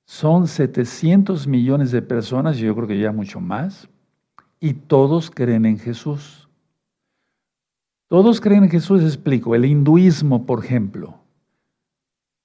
son 0.04 0.46
700 0.46 1.46
millones 1.46 1.90
de 1.90 2.02
personas, 2.02 2.58
yo 2.58 2.74
creo 2.74 2.86
que 2.86 2.98
ya 2.98 3.12
mucho 3.12 3.40
más, 3.40 3.88
y 4.60 4.74
todos 4.74 5.30
creen 5.30 5.64
en 5.64 5.78
Jesús. 5.78 6.48
Todos 8.08 8.40
creen 8.40 8.64
en 8.64 8.70
Jesús, 8.70 9.02
explico. 9.02 9.54
El 9.54 9.64
hinduismo, 9.64 10.46
por 10.46 10.64
ejemplo. 10.64 11.14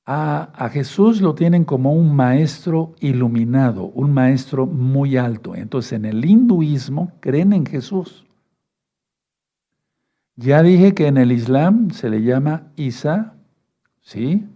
A, 0.06 0.50
a, 0.54 0.70
Jesús 0.70 1.22
lo 1.22 1.34
tienen 1.36 1.64
como 1.64 1.94
un 1.94 2.14
maestro 2.14 2.94
iluminado, 3.00 3.86
un 3.86 4.14
maestro 4.14 4.66
muy 4.66 5.16
alto. 5.16 5.56
Entonces, 5.56 5.94
en 5.94 6.04
el 6.04 6.26
hinduismo 6.26 7.14
creen 7.22 7.54
en 7.54 7.66
Jesús. 7.66 8.26
Ya 10.36 10.64
dije 10.64 10.94
que 10.94 11.08
en 11.08 11.18
el 11.18 11.32
Islam 11.32 11.92
se 11.92 12.10
le 12.10 12.24
llama 12.24 12.72
Isa, 12.76 13.36
¿sí? 14.02 14.48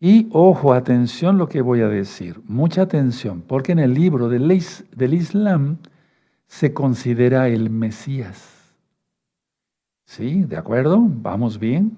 Y 0.00 0.28
ojo, 0.32 0.72
atención 0.72 1.36
lo 1.36 1.48
que 1.48 1.60
voy 1.60 1.82
a 1.82 1.88
decir, 1.88 2.40
mucha 2.46 2.82
atención, 2.82 3.42
porque 3.42 3.72
en 3.72 3.80
el 3.80 3.92
libro 3.92 4.30
del, 4.30 4.50
Islam 4.50 5.76
se 6.46 6.72
considera 6.72 7.48
el 7.48 7.68
Mesías. 7.68 8.74
¿Sí? 10.06 10.42
¿De 10.42 10.56
acuerdo? 10.56 10.98
¿Vamos 11.00 11.58
bien? 11.58 11.96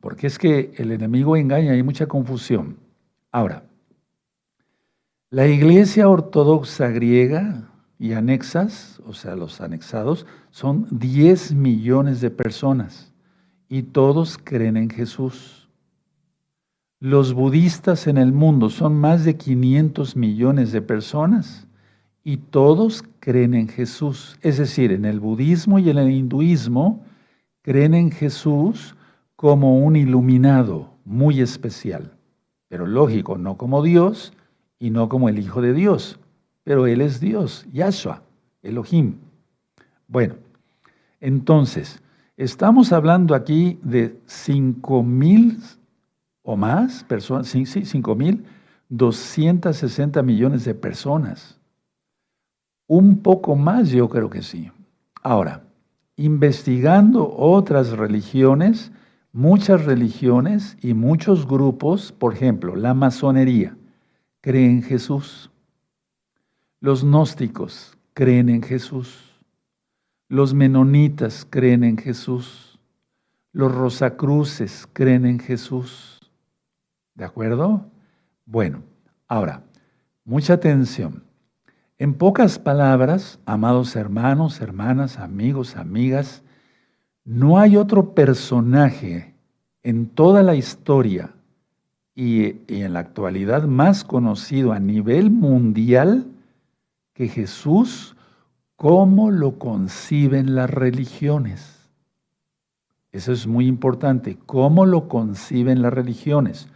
porque 0.00 0.26
es 0.26 0.38
que 0.38 0.72
el 0.76 0.92
enemigo 0.92 1.36
engaña, 1.36 1.72
hay 1.72 1.82
mucha 1.82 2.06
confusión. 2.06 2.76
Ahora, 3.32 3.64
la 5.30 5.46
iglesia 5.46 6.08
ortodoxa 6.08 6.88
griega 6.88 7.67
y 7.98 8.12
anexas, 8.12 9.00
o 9.06 9.12
sea, 9.12 9.34
los 9.34 9.60
anexados, 9.60 10.26
son 10.50 10.86
10 10.90 11.54
millones 11.54 12.20
de 12.20 12.30
personas 12.30 13.12
y 13.68 13.82
todos 13.82 14.38
creen 14.38 14.76
en 14.76 14.88
Jesús. 14.88 15.68
Los 17.00 17.34
budistas 17.34 18.06
en 18.06 18.18
el 18.18 18.32
mundo 18.32 18.70
son 18.70 18.96
más 18.96 19.24
de 19.24 19.36
500 19.36 20.16
millones 20.16 20.72
de 20.72 20.82
personas 20.82 21.66
y 22.24 22.36
todos 22.38 23.04
creen 23.20 23.54
en 23.54 23.68
Jesús. 23.68 24.38
Es 24.42 24.58
decir, 24.58 24.92
en 24.92 25.04
el 25.04 25.20
budismo 25.20 25.78
y 25.78 25.90
en 25.90 25.98
el 25.98 26.10
hinduismo 26.10 27.04
creen 27.62 27.94
en 27.94 28.10
Jesús 28.10 28.94
como 29.36 29.78
un 29.78 29.96
iluminado 29.96 30.94
muy 31.04 31.40
especial, 31.40 32.12
pero 32.68 32.86
lógico, 32.86 33.38
no 33.38 33.56
como 33.56 33.82
Dios 33.82 34.32
y 34.78 34.90
no 34.90 35.08
como 35.08 35.28
el 35.28 35.38
Hijo 35.38 35.62
de 35.62 35.72
Dios 35.72 36.18
pero 36.68 36.86
Él 36.86 37.00
es 37.00 37.18
Dios, 37.18 37.66
Yahshua, 37.72 38.22
Elohim. 38.60 39.14
Bueno, 40.06 40.34
entonces, 41.18 42.02
estamos 42.36 42.92
hablando 42.92 43.34
aquí 43.34 43.78
de 43.82 44.20
5 44.26 45.02
mil 45.02 45.62
o 46.42 46.58
más 46.58 47.04
personas, 47.04 47.48
sí, 47.48 47.64
sí, 47.64 47.86
5 47.86 48.14
mil 48.14 48.44
260 48.90 50.22
millones 50.22 50.66
de 50.66 50.74
personas. 50.74 51.58
Un 52.86 53.22
poco 53.22 53.56
más, 53.56 53.88
yo 53.88 54.06
creo 54.10 54.28
que 54.28 54.42
sí. 54.42 54.70
Ahora, 55.22 55.62
investigando 56.16 57.34
otras 57.34 57.92
religiones, 57.92 58.92
muchas 59.32 59.86
religiones 59.86 60.76
y 60.82 60.92
muchos 60.92 61.48
grupos, 61.48 62.12
por 62.12 62.34
ejemplo, 62.34 62.76
la 62.76 62.92
masonería, 62.92 63.74
creen 64.42 64.70
en 64.72 64.82
Jesús. 64.82 65.50
Los 66.80 67.04
gnósticos 67.04 67.96
creen 68.14 68.48
en 68.48 68.62
Jesús. 68.62 69.40
Los 70.28 70.54
menonitas 70.54 71.46
creen 71.48 71.82
en 71.82 71.96
Jesús. 71.96 72.78
Los 73.52 73.74
rosacruces 73.74 74.88
creen 74.92 75.26
en 75.26 75.38
Jesús. 75.38 76.20
¿De 77.14 77.24
acuerdo? 77.24 77.84
Bueno, 78.46 78.82
ahora, 79.26 79.64
mucha 80.24 80.54
atención. 80.54 81.24
En 81.98 82.14
pocas 82.14 82.60
palabras, 82.60 83.40
amados 83.44 83.96
hermanos, 83.96 84.60
hermanas, 84.60 85.18
amigos, 85.18 85.74
amigas, 85.74 86.44
no 87.24 87.58
hay 87.58 87.76
otro 87.76 88.14
personaje 88.14 89.34
en 89.82 90.06
toda 90.06 90.44
la 90.44 90.54
historia 90.54 91.34
y, 92.14 92.56
en 92.68 92.92
la 92.92 93.00
actualidad 93.00 93.64
más 93.64 94.04
conocido 94.04 94.72
a 94.72 94.78
nivel 94.78 95.30
mundial 95.30 96.26
que 97.18 97.26
Jesús, 97.26 98.14
cómo 98.76 99.32
lo 99.32 99.58
conciben 99.58 100.54
las 100.54 100.70
religiones. 100.70 101.90
Eso 103.10 103.32
es 103.32 103.44
muy 103.44 103.66
importante, 103.66 104.38
cómo 104.46 104.86
lo 104.86 105.08
conciben 105.08 105.82
las 105.82 105.92
religiones, 105.92 106.68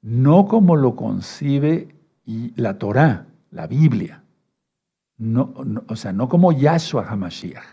no 0.00 0.46
como 0.46 0.76
lo 0.76 0.94
concibe 0.94 1.88
la 2.54 2.78
Torá, 2.78 3.26
la 3.50 3.66
Biblia. 3.66 4.22
No, 5.18 5.52
o 5.88 5.96
sea, 5.96 6.12
no 6.12 6.28
como 6.28 6.52
Yahshua 6.52 7.08
HaMashiach. 7.10 7.64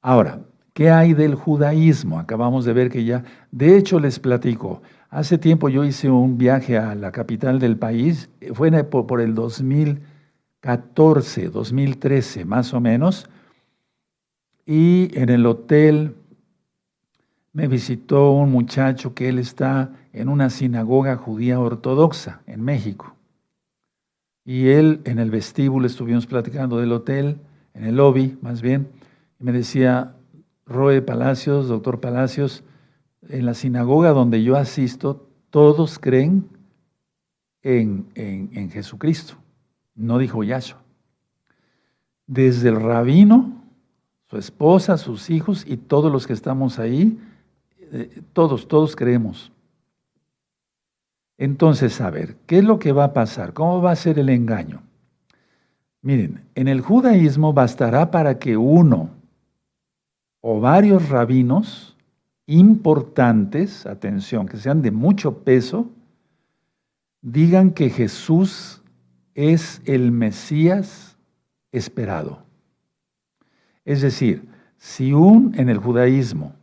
Ahora, 0.00 0.40
¿qué 0.72 0.90
hay 0.90 1.14
del 1.14 1.36
judaísmo? 1.36 2.18
Acabamos 2.18 2.64
de 2.64 2.72
ver 2.72 2.90
que 2.90 3.04
ya, 3.04 3.22
de 3.52 3.76
hecho 3.76 4.00
les 4.00 4.18
platico, 4.18 4.82
hace 5.08 5.38
tiempo 5.38 5.68
yo 5.68 5.84
hice 5.84 6.10
un 6.10 6.36
viaje 6.36 6.78
a 6.78 6.96
la 6.96 7.12
capital 7.12 7.60
del 7.60 7.76
país, 7.76 8.28
fue 8.54 8.72
por 8.82 9.20
el 9.20 9.36
2000 9.36 10.10
14, 10.62 11.48
2013 11.50 12.44
más 12.44 12.72
o 12.72 12.80
menos, 12.80 13.28
y 14.64 15.10
en 15.18 15.28
el 15.28 15.44
hotel 15.44 16.14
me 17.52 17.66
visitó 17.66 18.30
un 18.30 18.50
muchacho 18.52 19.12
que 19.12 19.28
él 19.28 19.38
está 19.40 19.90
en 20.12 20.28
una 20.28 20.50
sinagoga 20.50 21.16
judía 21.16 21.58
ortodoxa 21.58 22.42
en 22.46 22.62
México. 22.62 23.16
Y 24.44 24.68
él 24.68 25.00
en 25.04 25.18
el 25.18 25.30
vestíbulo 25.30 25.86
estuvimos 25.86 26.26
platicando 26.26 26.78
del 26.78 26.92
hotel, 26.92 27.38
en 27.74 27.84
el 27.84 27.96
lobby 27.96 28.38
más 28.40 28.62
bien, 28.62 28.88
y 29.40 29.44
me 29.44 29.52
decía, 29.52 30.14
Roe 30.64 31.02
Palacios, 31.02 31.66
doctor 31.66 32.00
Palacios, 32.00 32.62
en 33.28 33.46
la 33.46 33.54
sinagoga 33.54 34.10
donde 34.10 34.44
yo 34.44 34.56
asisto, 34.56 35.28
todos 35.50 35.98
creen 35.98 36.48
en, 37.62 38.06
en, 38.14 38.50
en 38.54 38.70
Jesucristo. 38.70 39.41
No 39.94 40.18
dijo 40.18 40.42
Yahshua. 40.42 40.80
Desde 42.26 42.68
el 42.68 42.80
rabino, 42.80 43.62
su 44.28 44.38
esposa, 44.38 44.96
sus 44.96 45.30
hijos 45.30 45.64
y 45.66 45.76
todos 45.76 46.10
los 46.10 46.26
que 46.26 46.32
estamos 46.32 46.78
ahí, 46.78 47.18
eh, 47.92 48.22
todos, 48.32 48.68
todos 48.68 48.96
creemos. 48.96 49.52
Entonces, 51.38 52.00
a 52.00 52.10
ver, 52.10 52.36
¿qué 52.46 52.58
es 52.58 52.64
lo 52.64 52.78
que 52.78 52.92
va 52.92 53.04
a 53.04 53.12
pasar? 53.12 53.52
¿Cómo 53.52 53.82
va 53.82 53.92
a 53.92 53.96
ser 53.96 54.18
el 54.18 54.28
engaño? 54.28 54.82
Miren, 56.00 56.44
en 56.54 56.68
el 56.68 56.80
judaísmo 56.80 57.52
bastará 57.52 58.10
para 58.10 58.38
que 58.38 58.56
uno 58.56 59.10
o 60.40 60.60
varios 60.60 61.08
rabinos 61.08 61.96
importantes, 62.46 63.86
atención, 63.86 64.46
que 64.46 64.56
sean 64.56 64.82
de 64.82 64.90
mucho 64.90 65.38
peso, 65.38 65.88
digan 67.20 67.70
que 67.70 67.88
Jesús 67.88 68.81
es 69.34 69.82
el 69.84 70.12
Mesías 70.12 71.18
esperado. 71.70 72.44
Es 73.84 74.02
decir, 74.02 74.48
si 74.76 75.12
un, 75.12 75.54
en 75.56 75.68
el 75.68 75.78
judaísmo, 75.78 76.54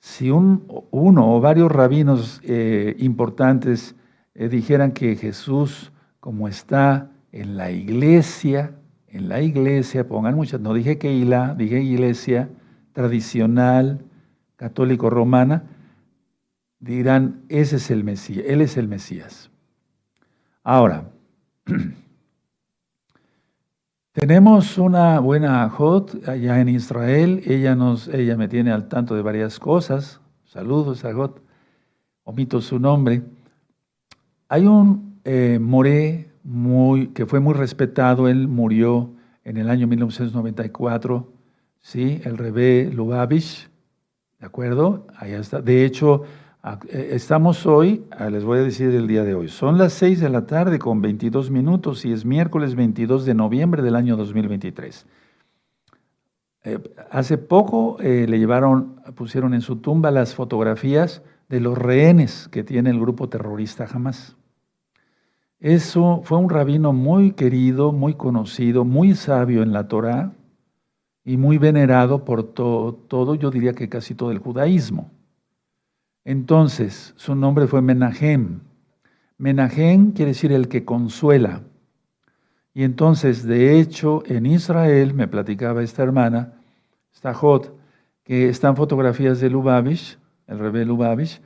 si 0.00 0.30
un, 0.30 0.64
uno 0.90 1.34
o 1.34 1.40
varios 1.40 1.70
rabinos 1.70 2.40
eh, 2.44 2.94
importantes 2.98 3.94
eh, 4.34 4.48
dijeran 4.48 4.92
que 4.92 5.16
Jesús, 5.16 5.92
como 6.20 6.48
está 6.48 7.10
en 7.32 7.56
la 7.56 7.70
iglesia, 7.70 8.72
en 9.08 9.28
la 9.28 9.40
iglesia, 9.40 10.06
pongan 10.06 10.34
muchas, 10.34 10.60
no 10.60 10.74
dije 10.74 10.98
que 10.98 11.12
la, 11.24 11.54
dije 11.54 11.82
iglesia 11.82 12.48
tradicional, 12.92 14.00
católico 14.56 15.10
romana, 15.10 15.64
dirán, 16.78 17.42
ese 17.48 17.76
es 17.76 17.90
el 17.90 18.04
Mesías, 18.04 18.44
él 18.48 18.60
es 18.60 18.76
el 18.76 18.88
Mesías. 18.88 19.50
Ahora, 20.62 21.10
Tenemos 24.16 24.78
una 24.78 25.20
buena 25.20 25.62
Ajot 25.62 26.26
allá 26.26 26.58
en 26.62 26.70
Israel. 26.70 27.42
Ella, 27.44 27.74
nos, 27.74 28.08
ella 28.08 28.38
me 28.38 28.48
tiene 28.48 28.72
al 28.72 28.88
tanto 28.88 29.14
de 29.14 29.20
varias 29.20 29.58
cosas. 29.58 30.22
Saludos, 30.46 31.04
Ajot. 31.04 31.42
Omito 32.24 32.62
su 32.62 32.78
nombre. 32.78 33.22
Hay 34.48 34.66
un 34.66 35.20
eh, 35.22 35.58
Moré 35.60 36.30
que 37.12 37.26
fue 37.26 37.40
muy 37.40 37.52
respetado. 37.52 38.26
Él 38.26 38.48
murió 38.48 39.10
en 39.44 39.58
el 39.58 39.68
año 39.68 39.86
1994. 39.86 41.30
¿sí? 41.82 42.22
El 42.24 42.38
Rebé 42.38 42.90
Lubavitch. 42.90 43.68
¿De 44.40 44.46
acuerdo? 44.46 45.08
Ahí 45.18 45.32
está. 45.32 45.60
De 45.60 45.84
hecho, 45.84 46.22
estamos 46.90 47.64
hoy, 47.66 48.04
ah, 48.10 48.28
les 48.28 48.44
voy 48.44 48.58
a 48.58 48.62
decir 48.62 48.90
el 48.90 49.06
día 49.06 49.22
de 49.22 49.34
hoy, 49.34 49.48
son 49.48 49.78
las 49.78 49.92
6 49.92 50.20
de 50.20 50.28
la 50.28 50.46
tarde 50.46 50.78
con 50.78 51.00
22 51.00 51.50
minutos 51.50 52.04
y 52.04 52.12
es 52.12 52.24
miércoles 52.24 52.74
22 52.74 53.24
de 53.24 53.34
noviembre 53.34 53.82
del 53.82 53.94
año 53.94 54.16
2023. 54.16 55.06
Eh, 56.64 56.78
hace 57.10 57.38
poco 57.38 57.98
eh, 58.00 58.26
le 58.28 58.38
llevaron, 58.38 58.96
pusieron 59.14 59.54
en 59.54 59.60
su 59.60 59.76
tumba 59.76 60.10
las 60.10 60.34
fotografías 60.34 61.22
de 61.48 61.60
los 61.60 61.78
rehenes 61.78 62.48
que 62.48 62.64
tiene 62.64 62.90
el 62.90 62.98
grupo 62.98 63.28
terrorista 63.28 63.86
Hamas. 63.88 64.36
Eso 65.60 66.22
fue 66.24 66.38
un 66.38 66.50
rabino 66.50 66.92
muy 66.92 67.32
querido, 67.32 67.92
muy 67.92 68.14
conocido, 68.14 68.84
muy 68.84 69.14
sabio 69.14 69.62
en 69.62 69.72
la 69.72 69.86
Torá 69.86 70.32
y 71.24 71.36
muy 71.36 71.58
venerado 71.58 72.24
por 72.24 72.42
todo, 72.42 73.34
yo 73.36 73.50
diría 73.50 73.72
que 73.72 73.88
casi 73.88 74.14
todo 74.14 74.32
el 74.32 74.38
judaísmo. 74.38 75.10
Entonces, 76.26 77.14
su 77.16 77.36
nombre 77.36 77.68
fue 77.68 77.82
Menahem. 77.82 78.58
Menahem 79.38 80.10
quiere 80.10 80.32
decir 80.32 80.50
el 80.50 80.66
que 80.66 80.84
consuela. 80.84 81.62
Y 82.74 82.82
entonces, 82.82 83.44
de 83.44 83.78
hecho, 83.78 84.24
en 84.26 84.44
Israel, 84.44 85.14
me 85.14 85.28
platicaba 85.28 85.84
esta 85.84 86.02
hermana, 86.02 86.54
Stahot, 87.14 87.78
que 88.24 88.48
están 88.48 88.74
fotografías 88.74 89.38
de 89.38 89.50
Lubavitch, 89.50 90.18
el 90.48 90.58
rebe 90.58 90.84
Lubavitch, 90.84 91.40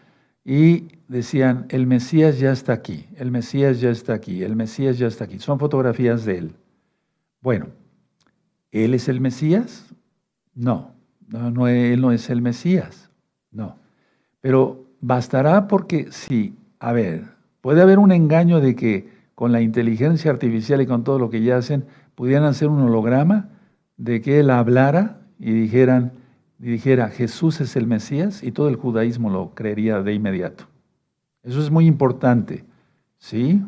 y 0.46 0.88
decían, 1.08 1.66
el 1.68 1.86
Mesías 1.86 2.38
ya 2.38 2.50
está 2.50 2.72
aquí, 2.72 3.06
el 3.16 3.30
Mesías 3.30 3.82
ya 3.82 3.90
está 3.90 4.14
aquí, 4.14 4.42
el 4.42 4.56
Mesías 4.56 4.96
ya 4.96 5.08
está 5.08 5.24
aquí. 5.24 5.38
Son 5.40 5.58
fotografías 5.58 6.24
de 6.24 6.38
él. 6.38 6.54
Bueno, 7.42 7.66
¿él 8.70 8.94
es 8.94 9.10
el 9.10 9.20
Mesías? 9.20 9.94
No, 10.54 10.94
no, 11.28 11.50
no 11.50 11.68
él 11.68 12.00
no 12.00 12.12
es 12.12 12.30
el 12.30 12.40
Mesías, 12.40 13.10
no. 13.50 13.79
Pero 14.40 14.85
bastará 15.00 15.68
porque 15.68 16.09
sí, 16.11 16.55
a 16.79 16.92
ver, 16.92 17.24
puede 17.61 17.83
haber 17.83 17.98
un 17.98 18.12
engaño 18.12 18.61
de 18.61 18.74
que 18.74 19.09
con 19.35 19.53
la 19.53 19.62
inteligencia 19.62 20.31
artificial 20.31 20.83
y 20.83 20.87
con 20.87 21.03
todo 21.05 21.18
lo 21.18 21.31
que 21.31 21.42
ya 21.42 21.57
hacen, 21.57 21.87
pudieran 22.14 22.44
hacer 22.44 22.68
un 22.68 22.81
holograma 22.83 23.48
de 23.96 24.20
que 24.20 24.40
él 24.40 24.50
hablara 24.50 25.20
y 25.38 25.53
dijeran, 25.53 26.12
dijera 26.59 27.09
Jesús 27.09 27.61
es 27.62 27.74
el 27.76 27.87
Mesías 27.87 28.42
y 28.42 28.53
todo 28.53 28.68
el 28.68 28.76
judaísmo 28.76 29.31
lo 29.31 29.55
creería 29.55 30.03
de 30.03 30.12
inmediato. 30.12 30.64
Eso 31.42 31.61
es 31.61 31.70
muy 31.70 31.87
importante. 31.87 32.64
¿Sí? 33.18 33.62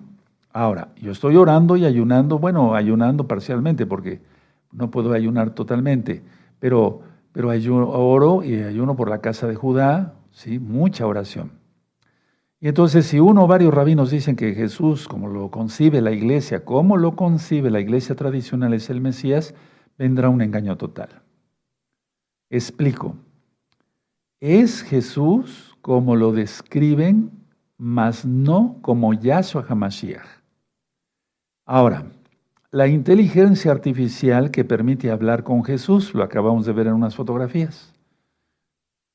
Ahora, 0.52 0.88
yo 0.96 1.12
estoy 1.12 1.36
orando 1.36 1.76
y 1.76 1.86
ayunando, 1.86 2.38
bueno, 2.38 2.74
ayunando 2.74 3.26
parcialmente 3.26 3.86
porque 3.86 4.20
no 4.72 4.90
puedo 4.90 5.12
ayunar 5.12 5.50
totalmente, 5.50 6.22
pero, 6.58 7.00
pero 7.32 7.50
oro 7.88 8.44
y 8.44 8.62
ayuno 8.62 8.96
por 8.96 9.08
la 9.08 9.22
casa 9.22 9.46
de 9.46 9.54
Judá, 9.54 10.14
¿sí? 10.32 10.58
Mucha 10.58 11.06
oración. 11.06 11.52
Y 12.60 12.68
entonces, 12.68 13.06
si 13.06 13.18
uno 13.18 13.44
o 13.44 13.46
varios 13.46 13.74
rabinos 13.74 14.10
dicen 14.10 14.36
que 14.36 14.54
Jesús, 14.54 15.08
como 15.08 15.28
lo 15.28 15.50
concibe 15.50 16.00
la 16.00 16.12
iglesia, 16.12 16.64
como 16.64 16.96
lo 16.96 17.16
concibe 17.16 17.70
la 17.70 17.80
iglesia 17.80 18.14
tradicional 18.14 18.72
es 18.72 18.88
el 18.88 19.00
Mesías, 19.00 19.54
vendrá 19.98 20.28
un 20.28 20.42
engaño 20.42 20.76
total. 20.76 21.22
Explico. 22.50 23.16
Es 24.40 24.82
Jesús 24.82 25.76
como 25.80 26.14
lo 26.16 26.32
describen, 26.32 27.30
mas 27.76 28.24
no 28.24 28.76
como 28.80 29.12
Yahshua 29.12 29.64
HaMashiach. 29.68 30.42
Ahora, 31.64 32.06
la 32.70 32.86
inteligencia 32.86 33.72
artificial 33.72 34.50
que 34.50 34.64
permite 34.64 35.10
hablar 35.10 35.42
con 35.42 35.64
Jesús, 35.64 36.14
lo 36.14 36.22
acabamos 36.22 36.64
de 36.64 36.72
ver 36.72 36.86
en 36.86 36.94
unas 36.94 37.16
fotografías, 37.16 37.91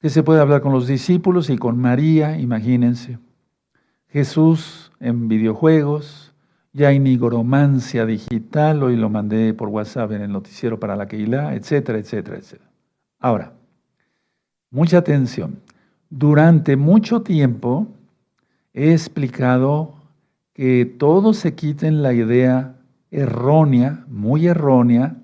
se 0.09 0.23
puede 0.23 0.41
hablar 0.41 0.61
con 0.61 0.73
los 0.73 0.87
discípulos 0.87 1.49
y 1.49 1.57
con 1.57 1.77
María, 1.77 2.37
imagínense. 2.37 3.19
Jesús 4.09 4.91
en 4.99 5.27
videojuegos, 5.27 6.33
ya 6.73 6.89
hay 6.89 6.99
nigromancia 6.99 8.05
digital, 8.05 8.83
hoy 8.83 8.95
lo 8.95 9.09
mandé 9.09 9.53
por 9.53 9.69
WhatsApp 9.69 10.11
en 10.11 10.21
el 10.21 10.31
noticiero 10.31 10.79
para 10.79 10.95
la 10.95 11.07
Keilah, 11.07 11.55
etcétera, 11.55 11.97
etcétera, 11.97 12.37
etcétera. 12.37 12.69
Ahora, 13.19 13.53
mucha 14.69 14.99
atención. 14.99 15.59
Durante 16.09 16.75
mucho 16.75 17.21
tiempo 17.21 17.87
he 18.73 18.91
explicado 18.91 19.95
que 20.53 20.85
todos 20.85 21.37
se 21.37 21.55
quiten 21.55 22.01
la 22.01 22.13
idea 22.13 22.75
errónea, 23.11 24.05
muy 24.07 24.47
errónea, 24.47 25.15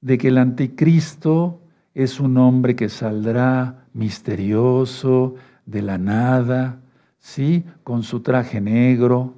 de 0.00 0.18
que 0.18 0.28
el 0.28 0.38
anticristo 0.38 1.60
es 1.94 2.18
un 2.18 2.36
hombre 2.36 2.74
que 2.74 2.88
saldrá 2.88 3.86
misterioso, 3.92 5.36
de 5.64 5.82
la 5.82 5.96
nada, 5.96 6.80
¿sí? 7.18 7.64
Con 7.82 8.02
su 8.02 8.20
traje 8.20 8.60
negro, 8.60 9.34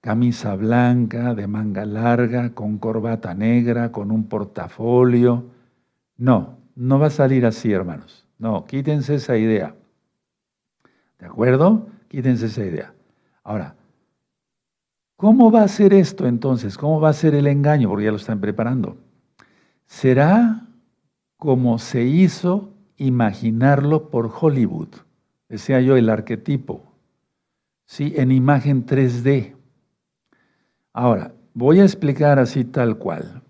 camisa 0.00 0.54
blanca, 0.54 1.34
de 1.34 1.46
manga 1.46 1.84
larga, 1.84 2.54
con 2.54 2.78
corbata 2.78 3.34
negra, 3.34 3.90
con 3.90 4.10
un 4.10 4.24
portafolio. 4.24 5.46
No, 6.16 6.58
no 6.76 6.98
va 6.98 7.06
a 7.06 7.10
salir 7.10 7.46
así, 7.46 7.72
hermanos. 7.72 8.26
No, 8.38 8.64
quítense 8.66 9.16
esa 9.16 9.36
idea. 9.36 9.74
¿De 11.18 11.26
acuerdo? 11.26 11.88
Quítense 12.08 12.46
esa 12.46 12.64
idea. 12.64 12.92
Ahora, 13.42 13.74
¿cómo 15.16 15.50
va 15.50 15.62
a 15.62 15.68
ser 15.68 15.92
esto 15.92 16.26
entonces? 16.26 16.76
¿Cómo 16.76 17.00
va 17.00 17.08
a 17.08 17.14
ser 17.14 17.34
el 17.34 17.46
engaño? 17.48 17.88
Porque 17.88 18.04
ya 18.04 18.10
lo 18.12 18.18
están 18.18 18.40
preparando. 18.40 18.96
Será 19.86 20.67
como 21.38 21.78
se 21.78 22.04
hizo 22.04 22.74
imaginarlo 22.98 24.10
por 24.10 24.30
Hollywood. 24.38 24.88
Decía 25.48 25.80
yo, 25.80 25.96
el 25.96 26.10
arquetipo. 26.10 26.82
Sí, 27.86 28.12
en 28.16 28.32
imagen 28.32 28.84
3D. 28.84 29.54
Ahora, 30.92 31.32
voy 31.54 31.80
a 31.80 31.84
explicar 31.84 32.38
así 32.38 32.64
tal 32.64 32.98
cual. 32.98 33.42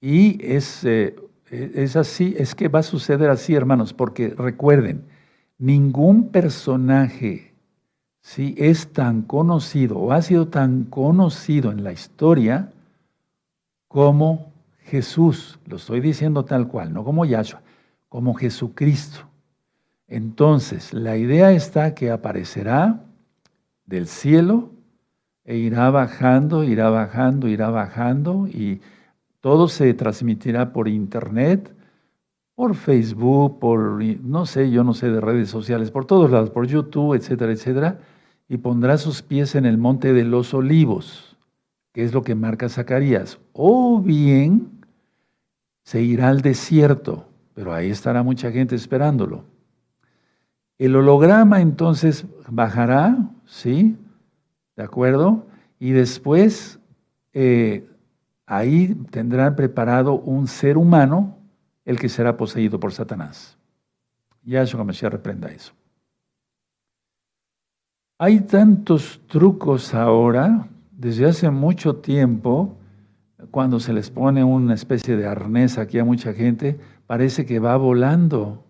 Y 0.00 0.42
es 0.42 0.84
eh, 0.84 1.14
es 1.52 1.96
así, 1.96 2.34
es 2.38 2.54
que 2.54 2.68
va 2.68 2.78
a 2.78 2.82
suceder 2.82 3.28
así, 3.28 3.54
hermanos, 3.54 3.92
porque 3.92 4.30
recuerden, 4.30 5.04
ningún 5.58 6.30
personaje 6.30 7.52
si 8.22 8.54
es 8.56 8.92
tan 8.92 9.22
conocido 9.22 9.98
o 9.98 10.12
ha 10.12 10.22
sido 10.22 10.48
tan 10.48 10.84
conocido 10.84 11.70
en 11.70 11.84
la 11.84 11.92
historia 11.92 12.72
como 13.88 14.51
Jesús. 14.92 15.58
Lo 15.64 15.76
estoy 15.76 16.00
diciendo 16.00 16.44
tal 16.44 16.68
cual, 16.68 16.92
no 16.92 17.02
como 17.02 17.24
Yahshua, 17.24 17.62
como 18.10 18.34
Jesucristo. 18.34 19.20
Entonces, 20.06 20.92
la 20.92 21.16
idea 21.16 21.50
está 21.52 21.94
que 21.94 22.10
aparecerá 22.10 23.02
del 23.86 24.06
cielo 24.06 24.70
e 25.46 25.56
irá 25.56 25.88
bajando, 25.88 26.62
irá 26.62 26.90
bajando, 26.90 27.48
irá 27.48 27.70
bajando 27.70 28.46
y 28.48 28.82
todo 29.40 29.66
se 29.66 29.94
transmitirá 29.94 30.74
por 30.74 30.88
internet, 30.88 31.74
por 32.54 32.74
Facebook, 32.74 33.58
por, 33.60 34.04
no 34.04 34.44
sé, 34.44 34.70
yo 34.70 34.84
no 34.84 34.92
sé, 34.92 35.10
de 35.10 35.22
redes 35.22 35.48
sociales, 35.48 35.90
por 35.90 36.04
todos 36.04 36.30
lados, 36.30 36.50
por 36.50 36.66
YouTube, 36.66 37.14
etcétera, 37.14 37.50
etcétera, 37.50 37.98
y 38.46 38.58
pondrá 38.58 38.98
sus 38.98 39.22
pies 39.22 39.54
en 39.54 39.64
el 39.64 39.78
monte 39.78 40.12
de 40.12 40.24
los 40.24 40.52
olivos, 40.52 41.38
que 41.94 42.04
es 42.04 42.12
lo 42.12 42.22
que 42.22 42.34
marca 42.34 42.68
Zacarías. 42.68 43.38
O 43.54 43.98
bien 43.98 44.81
se 45.82 46.00
irá 46.02 46.28
al 46.28 46.40
desierto, 46.40 47.26
pero 47.54 47.72
ahí 47.72 47.90
estará 47.90 48.22
mucha 48.22 48.50
gente 48.50 48.74
esperándolo. 48.74 49.44
El 50.78 50.96
holograma 50.96 51.60
entonces 51.60 52.24
bajará, 52.48 53.16
¿sí? 53.46 53.96
¿De 54.76 54.82
acuerdo? 54.82 55.46
Y 55.78 55.92
después 55.92 56.78
eh, 57.32 57.86
ahí 58.46 58.94
tendrán 59.10 59.54
preparado 59.56 60.14
un 60.14 60.46
ser 60.46 60.76
humano, 60.76 61.36
el 61.84 61.98
que 61.98 62.08
será 62.08 62.36
poseído 62.36 62.78
por 62.78 62.92
Satanás. 62.92 63.56
Yahshua 64.44 64.84
Mashiach 64.84 65.12
reprenda 65.12 65.48
eso. 65.50 65.72
Hay 68.18 68.40
tantos 68.40 69.20
trucos 69.26 69.94
ahora, 69.94 70.68
desde 70.90 71.26
hace 71.26 71.50
mucho 71.50 71.96
tiempo, 71.96 72.76
cuando 73.50 73.80
se 73.80 73.92
les 73.92 74.10
pone 74.10 74.44
una 74.44 74.74
especie 74.74 75.16
de 75.16 75.26
arnés 75.26 75.78
aquí 75.78 75.98
a 75.98 76.04
mucha 76.04 76.32
gente, 76.32 76.78
parece 77.06 77.46
que 77.46 77.58
va 77.58 77.76
volando, 77.76 78.64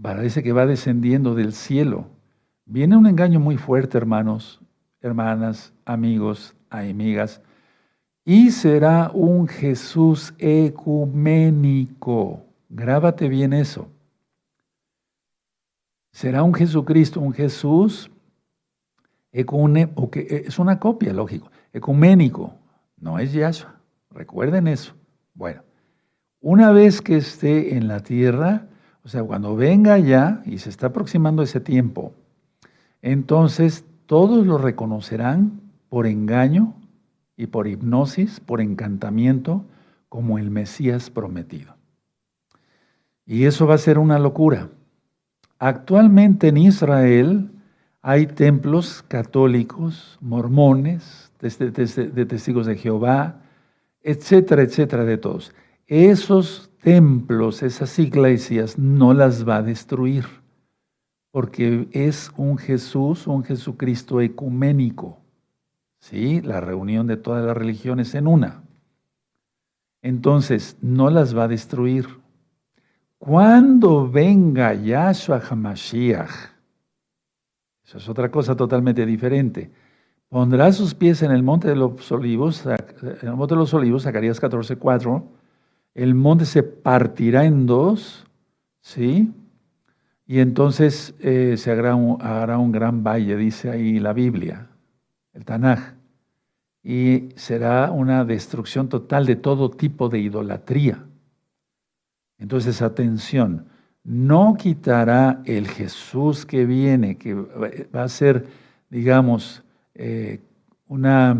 parece 0.00 0.42
que 0.42 0.52
va 0.52 0.66
descendiendo 0.66 1.34
del 1.34 1.52
cielo. 1.52 2.06
Viene 2.64 2.96
un 2.96 3.06
engaño 3.06 3.40
muy 3.40 3.56
fuerte, 3.56 3.98
hermanos, 3.98 4.60
hermanas, 5.00 5.72
amigos, 5.84 6.54
amigas 6.70 7.42
y 8.24 8.50
será 8.50 9.10
un 9.12 9.48
Jesús 9.48 10.34
ecuménico. 10.38 12.44
Grábate 12.68 13.28
bien 13.28 13.52
eso. 13.52 13.88
Será 16.12 16.42
un 16.42 16.54
Jesucristo, 16.54 17.20
un 17.20 17.32
Jesús 17.32 18.10
que 19.32 20.44
es 20.46 20.58
una 20.58 20.78
copia, 20.78 21.12
lógico, 21.14 21.50
ecuménico, 21.72 22.52
no 23.02 23.18
es 23.18 23.32
Yahshua. 23.32 23.74
Recuerden 24.10 24.68
eso. 24.68 24.94
Bueno, 25.34 25.62
una 26.40 26.70
vez 26.70 27.02
que 27.02 27.16
esté 27.16 27.76
en 27.76 27.88
la 27.88 28.00
tierra, 28.00 28.68
o 29.04 29.08
sea, 29.08 29.22
cuando 29.24 29.56
venga 29.56 29.98
ya 29.98 30.42
y 30.46 30.58
se 30.58 30.70
está 30.70 30.86
aproximando 30.86 31.42
ese 31.42 31.60
tiempo, 31.60 32.14
entonces 33.02 33.84
todos 34.06 34.46
lo 34.46 34.56
reconocerán 34.56 35.60
por 35.88 36.06
engaño 36.06 36.74
y 37.36 37.48
por 37.48 37.66
hipnosis, 37.66 38.38
por 38.38 38.60
encantamiento, 38.60 39.64
como 40.08 40.38
el 40.38 40.50
Mesías 40.50 41.10
prometido. 41.10 41.74
Y 43.26 43.44
eso 43.44 43.66
va 43.66 43.74
a 43.74 43.78
ser 43.78 43.98
una 43.98 44.18
locura. 44.18 44.68
Actualmente 45.58 46.48
en 46.48 46.58
Israel 46.58 47.50
hay 48.00 48.26
templos 48.26 49.02
católicos, 49.08 50.18
mormones, 50.20 51.31
de 51.42 52.26
testigos 52.26 52.66
de 52.66 52.76
Jehová, 52.76 53.42
etcétera, 54.00 54.62
etcétera, 54.62 55.04
de 55.04 55.18
todos. 55.18 55.52
esos 55.86 56.70
templos, 56.80 57.62
esas 57.62 57.98
iglesias, 57.98 58.78
no 58.78 59.12
las 59.12 59.46
va 59.46 59.56
a 59.56 59.62
destruir, 59.62 60.24
porque 61.30 61.88
es 61.92 62.32
un 62.36 62.56
Jesús, 62.56 63.26
un 63.26 63.44
Jesucristo 63.44 64.20
ecuménico, 64.20 65.18
¿sí? 65.98 66.40
La 66.40 66.60
reunión 66.60 67.06
de 67.06 67.16
todas 67.16 67.44
las 67.44 67.56
religiones 67.56 68.14
en 68.14 68.26
una. 68.26 68.62
Entonces, 70.00 70.76
no 70.80 71.10
las 71.10 71.36
va 71.36 71.44
a 71.44 71.48
destruir. 71.48 72.06
Cuando 73.18 74.10
venga 74.10 74.74
Yahshua 74.74 75.38
HaMashiach, 75.38 76.30
eso 77.84 77.98
es 77.98 78.08
otra 78.08 78.30
cosa 78.30 78.56
totalmente 78.56 79.04
diferente. 79.06 79.70
Pondrá 80.32 80.72
sus 80.72 80.94
pies 80.94 81.20
en 81.20 81.30
el 81.30 81.42
monte 81.42 81.68
de 81.68 81.76
los 81.76 82.10
olivos, 82.10 82.64
en 82.64 83.28
el 83.28 83.36
monte 83.36 83.54
de 83.54 83.58
los 83.58 83.74
olivos, 83.74 84.04
Zacarías 84.04 84.40
14, 84.40 84.76
4. 84.76 85.28
El 85.92 86.14
monte 86.14 86.46
se 86.46 86.62
partirá 86.62 87.44
en 87.44 87.66
dos, 87.66 88.24
¿sí? 88.80 89.30
Y 90.26 90.38
entonces 90.38 91.14
eh, 91.20 91.56
se 91.58 91.70
hará 91.70 91.96
un, 91.96 92.16
hará 92.22 92.56
un 92.56 92.72
gran 92.72 93.04
valle, 93.04 93.36
dice 93.36 93.68
ahí 93.68 94.00
la 94.00 94.14
Biblia, 94.14 94.68
el 95.34 95.44
Tanaj. 95.44 95.96
Y 96.82 97.28
será 97.36 97.90
una 97.90 98.24
destrucción 98.24 98.88
total 98.88 99.26
de 99.26 99.36
todo 99.36 99.68
tipo 99.70 100.08
de 100.08 100.20
idolatría. 100.20 101.04
Entonces, 102.38 102.80
atención, 102.80 103.66
no 104.02 104.56
quitará 104.58 105.42
el 105.44 105.68
Jesús 105.68 106.46
que 106.46 106.64
viene, 106.64 107.18
que 107.18 107.34
va 107.34 108.02
a 108.02 108.08
ser, 108.08 108.46
digamos, 108.88 109.62
eh, 109.94 110.40
una, 110.86 111.36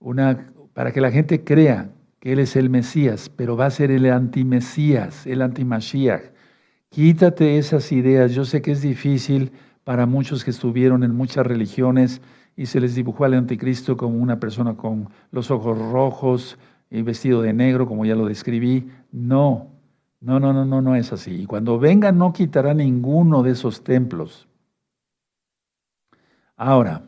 una, 0.00 0.52
para 0.72 0.92
que 0.92 1.00
la 1.00 1.10
gente 1.10 1.44
crea 1.44 1.90
que 2.20 2.32
Él 2.32 2.38
es 2.38 2.56
el 2.56 2.70
Mesías, 2.70 3.30
pero 3.34 3.56
va 3.56 3.66
a 3.66 3.70
ser 3.70 3.90
el 3.90 4.10
antimesías, 4.10 5.26
el 5.26 5.42
antimashiach. 5.42 6.22
Quítate 6.88 7.58
esas 7.58 7.92
ideas. 7.92 8.32
Yo 8.34 8.44
sé 8.44 8.62
que 8.62 8.72
es 8.72 8.82
difícil 8.82 9.52
para 9.84 10.06
muchos 10.06 10.44
que 10.44 10.50
estuvieron 10.50 11.04
en 11.04 11.14
muchas 11.14 11.46
religiones 11.46 12.20
y 12.56 12.66
se 12.66 12.80
les 12.80 12.94
dibujó 12.94 13.24
al 13.24 13.34
anticristo 13.34 13.96
como 13.96 14.16
una 14.16 14.40
persona 14.40 14.76
con 14.76 15.10
los 15.30 15.50
ojos 15.50 15.78
rojos 15.78 16.58
y 16.90 17.02
vestido 17.02 17.42
de 17.42 17.52
negro, 17.52 17.86
como 17.86 18.04
ya 18.04 18.14
lo 18.14 18.26
describí. 18.26 18.88
No, 19.12 19.70
no, 20.20 20.40
no, 20.40 20.52
no, 20.52 20.64
no, 20.64 20.80
no 20.80 20.96
es 20.96 21.12
así. 21.12 21.42
Y 21.42 21.46
cuando 21.46 21.78
venga 21.78 22.12
no 22.12 22.32
quitará 22.32 22.72
ninguno 22.72 23.42
de 23.42 23.50
esos 23.50 23.84
templos. 23.84 24.48
Ahora, 26.56 27.02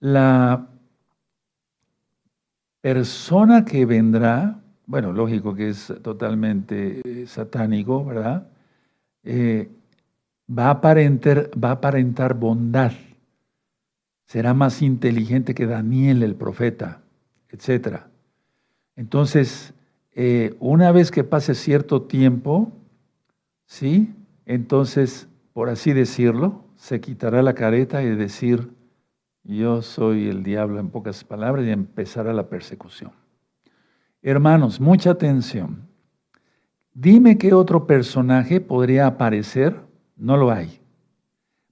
la 0.00 0.68
persona 2.80 3.64
que 3.64 3.84
vendrá, 3.86 4.60
bueno, 4.86 5.12
lógico 5.12 5.54
que 5.54 5.68
es 5.68 5.92
totalmente 6.02 7.00
eh, 7.04 7.26
satánico, 7.26 8.04
¿verdad? 8.04 8.48
Eh, 9.24 9.68
va, 10.48 10.68
a 10.68 10.70
aparentar, 10.70 12.34
bondad, 12.34 12.92
será 14.24 14.54
más 14.54 14.82
inteligente 14.82 15.54
que 15.54 15.66
Daniel 15.66 16.22
el 16.22 16.34
profeta, 16.34 17.02
etc. 17.50 18.04
Entonces, 18.96 19.74
eh, 20.12 20.56
una 20.60 20.92
vez 20.92 21.10
que 21.10 21.24
pase 21.24 21.54
cierto 21.54 22.02
tiempo, 22.02 22.72
¿sí? 23.66 24.14
Entonces, 24.46 25.28
por 25.52 25.68
así 25.68 25.92
decirlo, 25.92 26.64
se 26.76 27.00
quitará 27.00 27.42
la 27.42 27.54
careta 27.54 28.02
y 28.02 28.14
decir, 28.14 28.70
yo 29.56 29.80
soy 29.80 30.28
el 30.28 30.42
diablo 30.42 30.78
en 30.78 30.90
pocas 30.90 31.24
palabras 31.24 31.64
y 31.66 31.70
empezará 31.70 32.34
la 32.34 32.48
persecución. 32.48 33.12
Hermanos, 34.20 34.78
mucha 34.78 35.10
atención. 35.10 35.88
Dime 36.92 37.38
qué 37.38 37.54
otro 37.54 37.86
personaje 37.86 38.60
podría 38.60 39.06
aparecer, 39.06 39.80
no 40.16 40.36
lo 40.36 40.50
hay, 40.50 40.80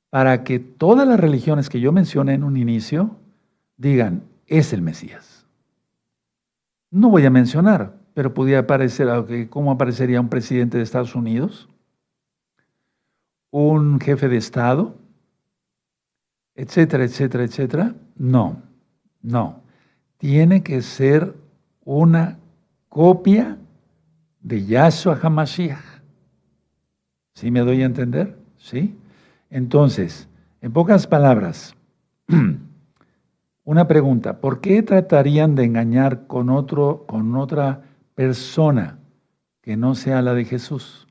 para 0.09 0.43
que 0.43 0.59
todas 0.59 1.07
las 1.07 1.21
religiones 1.21 1.69
que 1.69 1.81
yo 1.81 1.93
mencioné 1.93 2.35
en 2.35 2.45
un 2.45 2.57
inicio 2.57 3.17
digan, 3.77 4.23
es 4.47 4.73
el 4.73 4.81
Mesías. 4.81 5.47
No 6.91 7.11
voy 7.11 7.27
a 7.27 7.31
mencionar, 7.31 7.95
pero 8.15 8.33
podría 8.33 8.61
aparecer, 8.61 9.09
¿cómo 9.51 9.71
aparecería 9.71 10.21
un 10.21 10.31
presidente 10.31 10.79
de 10.79 10.85
Estados 10.85 11.15
Unidos? 11.15 11.69
¿Un 13.51 14.01
jefe 14.01 14.29
de 14.29 14.39
Estado? 14.39 14.95
Etcétera, 16.57 17.05
etcétera, 17.05 17.45
etcétera. 17.45 17.95
No, 18.16 18.61
no. 19.23 19.61
Tiene 20.19 20.62
que 20.62 20.83
ser 20.83 21.35
una 21.85 22.38
copia 22.88 23.59
de 24.40 24.64
Yahshua 24.64 25.21
HaMashiach. 25.23 26.03
¿Sí 27.35 27.51
me 27.51 27.61
doy 27.61 27.83
a 27.83 27.87
entender? 27.87 28.37
¿Sí? 28.57 28.97
Entonces, 29.51 30.29
en 30.61 30.73
pocas 30.73 31.07
palabras, 31.07 31.77
una 33.64 33.87
pregunta, 33.87 34.40
¿por 34.40 34.61
qué 34.61 34.83
tratarían 34.83 35.55
de 35.55 35.64
engañar 35.64 36.27
con 36.27 36.51
otro 36.51 37.05
con 37.07 37.37
otra 37.37 37.83
persona 38.16 38.99
que 39.61 39.77
no 39.77 39.95
sea 39.95 40.23
la 40.23 40.35
de 40.35 40.45
Jesús. 40.45 41.06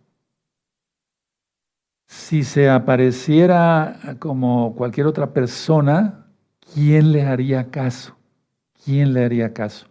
Si 2.07 2.43
se 2.43 2.69
apareciera 2.69 4.17
como 4.19 4.75
cualquier 4.75 5.07
otra 5.07 5.33
persona, 5.33 6.27
¿quién 6.73 7.11
le 7.11 7.23
haría 7.23 7.71
caso? 7.71 8.15
¿Quién 8.83 9.13
le 9.13 9.25
haría 9.25 9.53
caso? 9.53 9.87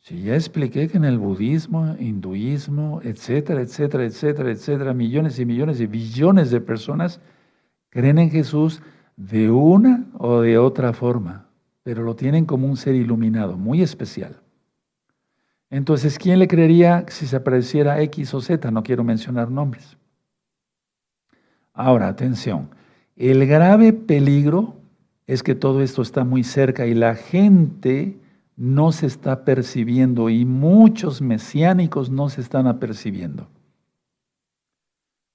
Si 0.00 0.22
ya 0.22 0.34
expliqué 0.34 0.88
que 0.88 0.96
en 0.96 1.04
el 1.04 1.18
budismo, 1.18 1.94
hinduismo, 1.98 3.00
etcétera, 3.04 3.60
etcétera, 3.60 4.04
etcétera, 4.04 4.50
etcétera, 4.50 4.94
millones 4.94 5.38
y 5.38 5.44
millones 5.44 5.80
y 5.80 5.86
billones 5.86 6.50
de 6.50 6.60
personas 6.62 7.20
creen 7.90 8.18
en 8.18 8.30
Jesús 8.30 8.80
de 9.16 9.50
una 9.50 10.06
o 10.16 10.40
de 10.40 10.56
otra 10.56 10.94
forma, 10.94 11.48
pero 11.82 12.02
lo 12.02 12.16
tienen 12.16 12.46
como 12.46 12.66
un 12.66 12.76
ser 12.76 12.94
iluminado, 12.94 13.58
muy 13.58 13.82
especial. 13.82 14.40
Entonces, 15.68 16.18
¿quién 16.18 16.38
le 16.38 16.48
creería 16.48 17.04
si 17.08 17.26
se 17.26 17.36
apareciera 17.36 18.00
X 18.00 18.32
o 18.32 18.40
Z? 18.40 18.70
No 18.70 18.82
quiero 18.82 19.04
mencionar 19.04 19.50
nombres. 19.50 19.98
Ahora, 21.78 22.08
atención. 22.08 22.70
El 23.14 23.46
grave 23.46 23.92
peligro 23.92 24.74
es 25.28 25.44
que 25.44 25.54
todo 25.54 25.80
esto 25.80 26.02
está 26.02 26.24
muy 26.24 26.42
cerca 26.42 26.86
y 26.86 26.94
la 26.94 27.14
gente 27.14 28.18
no 28.56 28.90
se 28.90 29.06
está 29.06 29.44
percibiendo 29.44 30.28
y 30.28 30.44
muchos 30.44 31.22
mesiánicos 31.22 32.10
no 32.10 32.30
se 32.30 32.40
están 32.40 32.66
apercibiendo. 32.66 33.46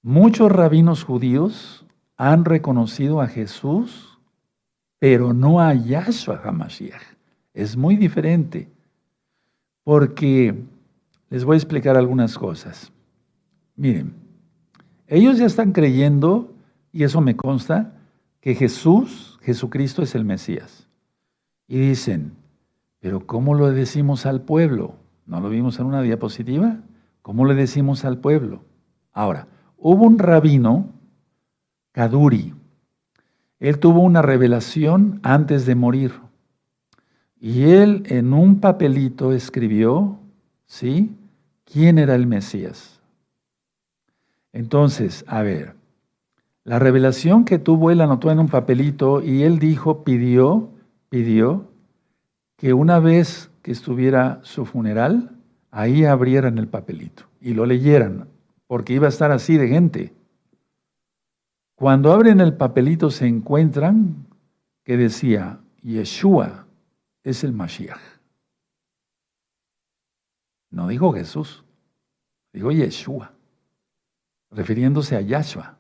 Muchos 0.02 0.52
rabinos 0.52 1.06
judíos 1.06 1.86
han 2.18 2.44
reconocido 2.44 3.22
a 3.22 3.28
Jesús, 3.28 4.20
pero 5.00 5.34
no 5.34 5.62
a 5.62 5.74
Yahshua 5.74 6.42
HaMashiach. 6.44 7.04
Es 7.54 7.78
muy 7.78 7.96
diferente 7.96 8.68
porque 9.86 10.54
les 11.30 11.46
voy 11.46 11.54
a 11.54 11.58
explicar 11.58 11.96
algunas 11.96 12.38
cosas. 12.38 12.92
Miren, 13.78 14.23
ellos 15.14 15.38
ya 15.38 15.46
están 15.46 15.74
creyendo, 15.74 16.52
y 16.92 17.04
eso 17.04 17.22
me 17.22 17.36
consta, 17.36 17.94
que 18.42 18.56
Jesús, 18.56 19.38
Jesucristo 19.44 20.02
es 20.02 20.16
el 20.16 20.26
Mesías. 20.26 20.88
Y 21.68 21.78
dicen, 21.78 22.34
pero 23.00 23.28
¿cómo 23.28 23.54
lo 23.54 23.72
decimos 23.72 24.26
al 24.26 24.42
pueblo? 24.42 24.96
¿No 25.28 25.40
lo 25.40 25.50
vimos 25.50 25.80
en 25.80 25.86
una 25.86 26.02
diapositiva? 26.02 26.80
¿Cómo 27.22 27.46
le 27.46 27.54
decimos 27.54 28.06
al 28.06 28.18
pueblo? 28.18 28.64
Ahora, 29.12 29.48
hubo 29.78 30.04
un 30.04 30.18
rabino, 30.18 30.90
Kaduri, 31.92 32.56
él 33.60 33.78
tuvo 33.78 34.00
una 34.02 34.24
revelación 34.24 35.20
antes 35.22 35.68
de 35.68 35.76
morir. 35.76 36.14
Y 37.40 37.66
él 37.66 38.04
en 38.08 38.34
un 38.34 38.60
papelito 38.60 39.32
escribió, 39.32 40.18
¿sí? 40.66 41.16
¿Quién 41.66 42.00
era 42.00 42.16
el 42.16 42.26
Mesías? 42.26 42.93
Entonces, 44.54 45.26
a 45.28 45.42
ver, 45.42 45.76
la 46.64 46.80
revelación 46.80 47.44
que 47.44 47.60
tuvo 47.60 47.92
él 47.92 48.00
anotó 48.00 48.32
en 48.32 48.40
un 48.40 48.48
papelito 48.48 49.22
y 49.22 49.44
él 49.44 49.60
dijo, 49.60 50.04
pidió, 50.04 50.70
pidió 51.10 51.68
que 52.56 52.74
una 52.74 53.00
vez 53.00 53.52
que 53.62 53.72
estuviera 53.72 54.40
su 54.44 54.66
funeral, 54.66 55.36
ahí 55.72 56.06
abrieran 56.06 56.58
el 56.60 56.68
papelito 56.68 57.24
y 57.42 57.54
lo 57.54 57.66
leyeran, 57.66 58.30
porque 58.68 58.94
iba 58.94 59.08
a 59.08 59.10
estar 59.10 59.32
así 59.32 59.58
de 59.58 59.68
gente. 59.68 60.14
Cuando 61.76 62.14
abren 62.14 62.40
el 62.40 62.56
papelito 62.56 63.10
se 63.10 63.26
encuentran 63.28 64.28
que 64.84 64.96
decía 64.96 65.60
Yeshua, 65.82 66.68
es 67.24 67.44
el 67.44 67.54
Mashiach. 67.54 68.00
No 70.70 70.88
dijo 70.88 71.12
Jesús, 71.12 71.64
dijo 72.54 72.72
Yeshua, 72.72 73.34
refiriéndose 74.54 75.16
a 75.16 75.22
Yahshua. 75.22 75.78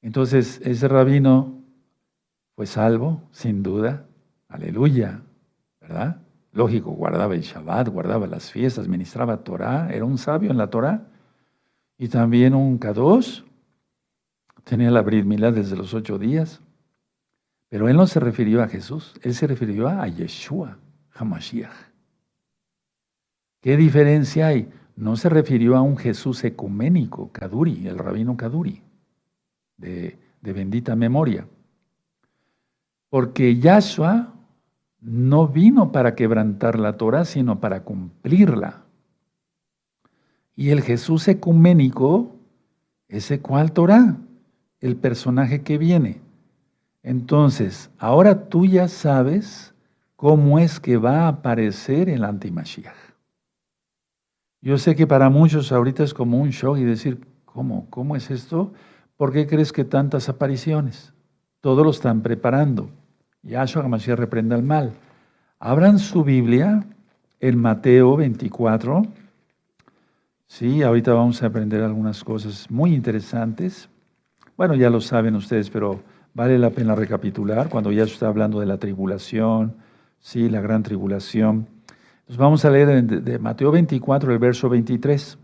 Entonces, 0.00 0.60
ese 0.64 0.88
rabino 0.88 1.62
fue 2.56 2.66
salvo, 2.66 3.22
sin 3.30 3.62
duda, 3.62 4.06
aleluya, 4.48 5.22
¿verdad? 5.80 6.20
Lógico, 6.52 6.90
guardaba 6.90 7.34
el 7.34 7.40
Shabbat, 7.40 7.88
guardaba 7.88 8.26
las 8.26 8.50
fiestas, 8.50 8.88
ministraba 8.88 9.38
Torah, 9.38 9.88
era 9.90 10.04
un 10.04 10.18
sabio 10.18 10.50
en 10.50 10.58
la 10.58 10.68
Torah. 10.68 11.06
Y 11.96 12.08
también 12.08 12.54
un 12.54 12.78
Kadosh, 12.78 13.42
tenía 14.64 14.90
la 14.90 15.02
Brit 15.02 15.24
Milá 15.24 15.52
desde 15.52 15.76
los 15.76 15.94
ocho 15.94 16.18
días. 16.18 16.60
Pero 17.68 17.88
él 17.88 17.96
no 17.96 18.06
se 18.06 18.20
refirió 18.20 18.62
a 18.62 18.68
Jesús, 18.68 19.14
él 19.22 19.34
se 19.34 19.46
refirió 19.46 19.88
a 19.88 20.06
Yeshua, 20.08 20.76
Hamashiach. 21.14 21.72
¿Qué 23.62 23.76
diferencia 23.76 24.48
hay? 24.48 24.68
No 25.02 25.16
se 25.16 25.28
refirió 25.28 25.76
a 25.76 25.82
un 25.82 25.96
Jesús 25.96 26.44
ecuménico, 26.44 27.32
Kaduri, 27.32 27.88
el 27.88 27.98
rabino 27.98 28.36
Kaduri, 28.36 28.82
de, 29.76 30.16
bendita 30.40 30.94
memoria. 30.94 31.44
Porque 33.10 33.58
Yahshua 33.58 34.32
no 35.00 35.48
vino 35.48 35.90
para 35.90 36.14
quebrantar 36.14 36.78
la 36.78 36.98
Torah, 36.98 37.24
sino 37.24 37.58
para 37.58 37.82
cumplirla. 37.82 38.84
Y 40.54 40.70
el 40.70 40.82
Jesús 40.82 41.26
ecuménico, 41.26 42.36
ese 43.08 43.40
cual 43.40 43.72
Torah, 43.72 44.18
el 44.78 44.94
personaje 44.94 45.62
que 45.62 45.78
viene. 45.78 46.20
Entonces, 47.02 47.90
ahora 47.98 48.48
tú 48.48 48.66
ya 48.66 48.86
sabes 48.86 49.74
cómo 50.14 50.60
es 50.60 50.78
que 50.78 50.96
va 50.96 51.22
a 51.22 51.28
aparecer 51.28 52.08
el 52.08 52.22
antimashiach. 52.22 53.01
Yo 54.62 54.78
sé 54.78 54.94
que 54.94 55.08
para 55.08 55.28
muchos 55.28 55.72
ahorita 55.72 56.04
es 56.04 56.14
como 56.14 56.38
un 56.38 56.50
shock 56.50 56.78
y 56.78 56.84
decir, 56.84 57.26
¿cómo? 57.44 57.88
¿Cómo 57.90 58.14
es 58.14 58.30
esto? 58.30 58.72
¿Por 59.16 59.32
qué 59.32 59.48
crees 59.48 59.72
que 59.72 59.84
tantas 59.84 60.28
apariciones? 60.28 61.12
Todo 61.60 61.82
lo 61.82 61.90
están 61.90 62.22
preparando. 62.22 62.88
Yahshua 63.42 63.84
Hamashiach 63.84 64.16
reprenda 64.16 64.54
el 64.54 64.62
mal. 64.62 64.92
Abran 65.58 65.98
su 65.98 66.22
Biblia 66.22 66.86
en 67.40 67.58
Mateo 67.58 68.16
24. 68.16 69.02
Sí, 70.46 70.82
ahorita 70.82 71.12
vamos 71.12 71.42
a 71.42 71.46
aprender 71.46 71.82
algunas 71.82 72.22
cosas 72.22 72.70
muy 72.70 72.94
interesantes. 72.94 73.88
Bueno, 74.56 74.76
ya 74.76 74.90
lo 74.90 75.00
saben 75.00 75.34
ustedes, 75.34 75.70
pero 75.70 76.00
vale 76.34 76.56
la 76.56 76.70
pena 76.70 76.94
recapitular 76.94 77.68
cuando 77.68 77.90
ya 77.90 78.04
está 78.04 78.28
hablando 78.28 78.60
de 78.60 78.66
la 78.66 78.78
tribulación, 78.78 79.74
sí, 80.20 80.48
la 80.48 80.60
gran 80.60 80.84
tribulación. 80.84 81.66
Entonces 82.32 82.44
vamos 82.46 82.64
a 82.64 82.70
leer 82.70 83.04
de 83.04 83.38
Mateo 83.38 83.70
24, 83.70 84.32
el 84.32 84.38
verso 84.38 84.70
23. 84.70 85.36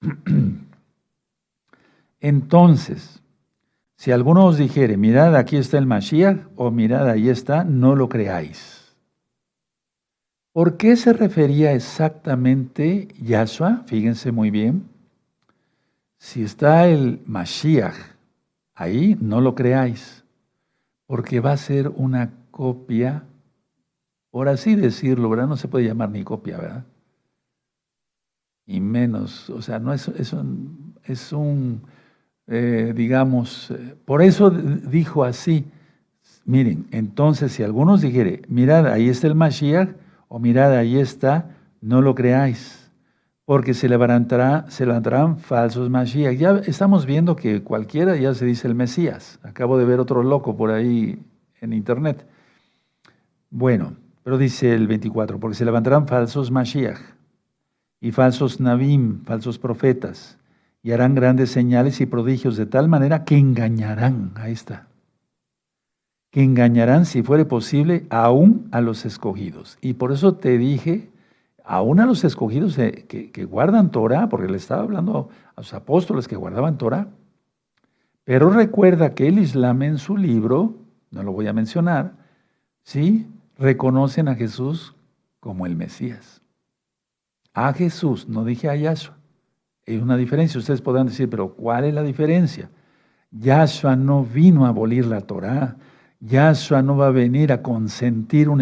Entonces, 2.20 3.20
si 3.96 4.12
alguno 4.12 4.46
os 4.46 4.58
dijere, 4.58 4.96
mirad, 4.96 5.34
aquí 5.34 5.56
está 5.56 5.78
el 5.78 5.86
Mashiach, 5.86 6.46
o 6.54 6.70
mirad, 6.70 7.08
ahí 7.10 7.30
está, 7.30 7.64
no 7.64 7.96
lo 7.96 8.08
creáis. 8.08 8.94
¿Por 10.52 10.76
qué 10.76 10.94
se 10.94 11.12
refería 11.12 11.72
exactamente 11.72 13.08
Yahshua? 13.20 13.82
Fíjense 13.86 14.30
muy 14.30 14.52
bien. 14.52 14.88
Si 16.18 16.44
está 16.44 16.86
el 16.86 17.20
Mashiach 17.26 17.96
ahí, 18.76 19.18
no 19.20 19.40
lo 19.40 19.56
creáis, 19.56 20.22
porque 21.08 21.40
va 21.40 21.50
a 21.50 21.56
ser 21.56 21.88
una 21.88 22.30
copia, 22.52 23.24
por 24.32 24.48
así 24.48 24.74
decirlo, 24.74 25.30
¿verdad? 25.30 25.46
No 25.46 25.56
se 25.56 25.68
puede 25.68 25.84
llamar 25.84 26.10
ni 26.10 26.24
copia, 26.24 26.58
¿verdad? 26.58 26.84
Y 28.66 28.80
menos, 28.80 29.48
o 29.50 29.62
sea, 29.62 29.78
no 29.78 29.92
es, 29.92 30.08
es 30.08 30.32
un, 30.32 30.96
es 31.04 31.32
un 31.32 31.82
eh, 32.48 32.92
digamos, 32.94 33.70
eh, 33.70 33.94
por 34.04 34.20
eso 34.20 34.50
dijo 34.50 35.24
así, 35.24 35.64
miren, 36.44 36.86
entonces 36.90 37.52
si 37.52 37.62
algunos 37.62 38.00
dijere, 38.00 38.42
mirad, 38.48 38.86
ahí 38.88 39.08
está 39.08 39.28
el 39.28 39.34
Mashiach, 39.34 39.90
o 40.28 40.38
mirad, 40.38 40.72
ahí 40.76 40.98
está, 40.98 41.50
no 41.80 42.00
lo 42.00 42.14
creáis, 42.14 42.90
porque 43.44 43.74
se, 43.74 43.88
levantará, 43.88 44.66
se 44.68 44.86
levantarán 44.86 45.38
falsos 45.38 45.88
Mashiach. 45.90 46.36
Ya 46.36 46.60
estamos 46.66 47.06
viendo 47.06 47.36
que 47.36 47.62
cualquiera 47.62 48.16
ya 48.16 48.34
se 48.34 48.44
dice 48.44 48.66
el 48.68 48.74
Mesías. 48.74 49.38
Acabo 49.42 49.78
de 49.78 49.84
ver 49.84 50.00
otro 50.00 50.22
loco 50.22 50.56
por 50.56 50.70
ahí 50.70 51.18
en 51.60 51.72
internet. 51.72 52.26
Bueno, 53.50 53.96
pero 54.22 54.38
dice 54.38 54.74
el 54.74 54.86
24, 54.86 55.38
porque 55.40 55.56
se 55.56 55.64
levantarán 55.64 56.06
falsos 56.06 56.50
Mashiach 56.50 57.00
y 58.00 58.12
falsos 58.12 58.60
Nabim, 58.60 59.24
falsos 59.24 59.58
profetas 59.58 60.38
y 60.82 60.92
harán 60.92 61.14
grandes 61.14 61.50
señales 61.50 62.00
y 62.00 62.06
prodigios 62.06 62.56
de 62.56 62.66
tal 62.66 62.88
manera 62.88 63.24
que 63.24 63.36
engañarán, 63.36 64.32
ahí 64.36 64.52
está, 64.52 64.88
que 66.30 66.42
engañarán, 66.42 67.06
si 67.06 67.22
fuere 67.22 67.44
posible, 67.44 68.06
aún 68.10 68.68
a 68.72 68.80
los 68.80 69.04
escogidos. 69.04 69.78
Y 69.80 69.94
por 69.94 70.12
eso 70.12 70.34
te 70.34 70.56
dije, 70.58 71.10
aún 71.64 72.00
a 72.00 72.06
los 72.06 72.24
escogidos 72.24 72.76
que, 72.76 73.30
que 73.32 73.44
guardan 73.44 73.90
Torah, 73.90 74.28
porque 74.28 74.50
le 74.50 74.56
estaba 74.56 74.82
hablando 74.82 75.28
a 75.54 75.60
los 75.60 75.74
apóstoles 75.74 76.26
que 76.26 76.36
guardaban 76.36 76.78
Torah. 76.78 77.08
Pero 78.24 78.50
recuerda 78.50 79.14
que 79.14 79.28
el 79.28 79.38
Islam 79.38 79.82
en 79.82 79.98
su 79.98 80.16
libro, 80.16 80.74
no 81.10 81.22
lo 81.22 81.32
voy 81.32 81.48
a 81.48 81.52
mencionar, 81.52 82.12
sí, 82.82 83.26
reconocen 83.58 84.28
a 84.28 84.34
Jesús 84.34 84.94
como 85.40 85.66
el 85.66 85.76
Mesías. 85.76 86.42
A 87.54 87.72
Jesús, 87.72 88.28
no 88.28 88.44
dije 88.44 88.68
a 88.68 88.76
Yahshua. 88.76 89.16
Hay 89.86 89.96
una 89.96 90.16
diferencia. 90.16 90.58
Ustedes 90.58 90.80
podrán 90.80 91.06
decir, 91.06 91.28
pero 91.28 91.54
¿cuál 91.54 91.84
es 91.84 91.94
la 91.94 92.02
diferencia? 92.02 92.70
Yahshua 93.30 93.96
no 93.96 94.24
vino 94.24 94.64
a 94.64 94.68
abolir 94.68 95.06
la 95.06 95.20
Torah. 95.22 95.76
Yahshua 96.20 96.82
no 96.82 96.96
va 96.96 97.08
a 97.08 97.10
venir 97.10 97.52
a 97.52 97.62
consentir 97.62 98.48
un, 98.48 98.60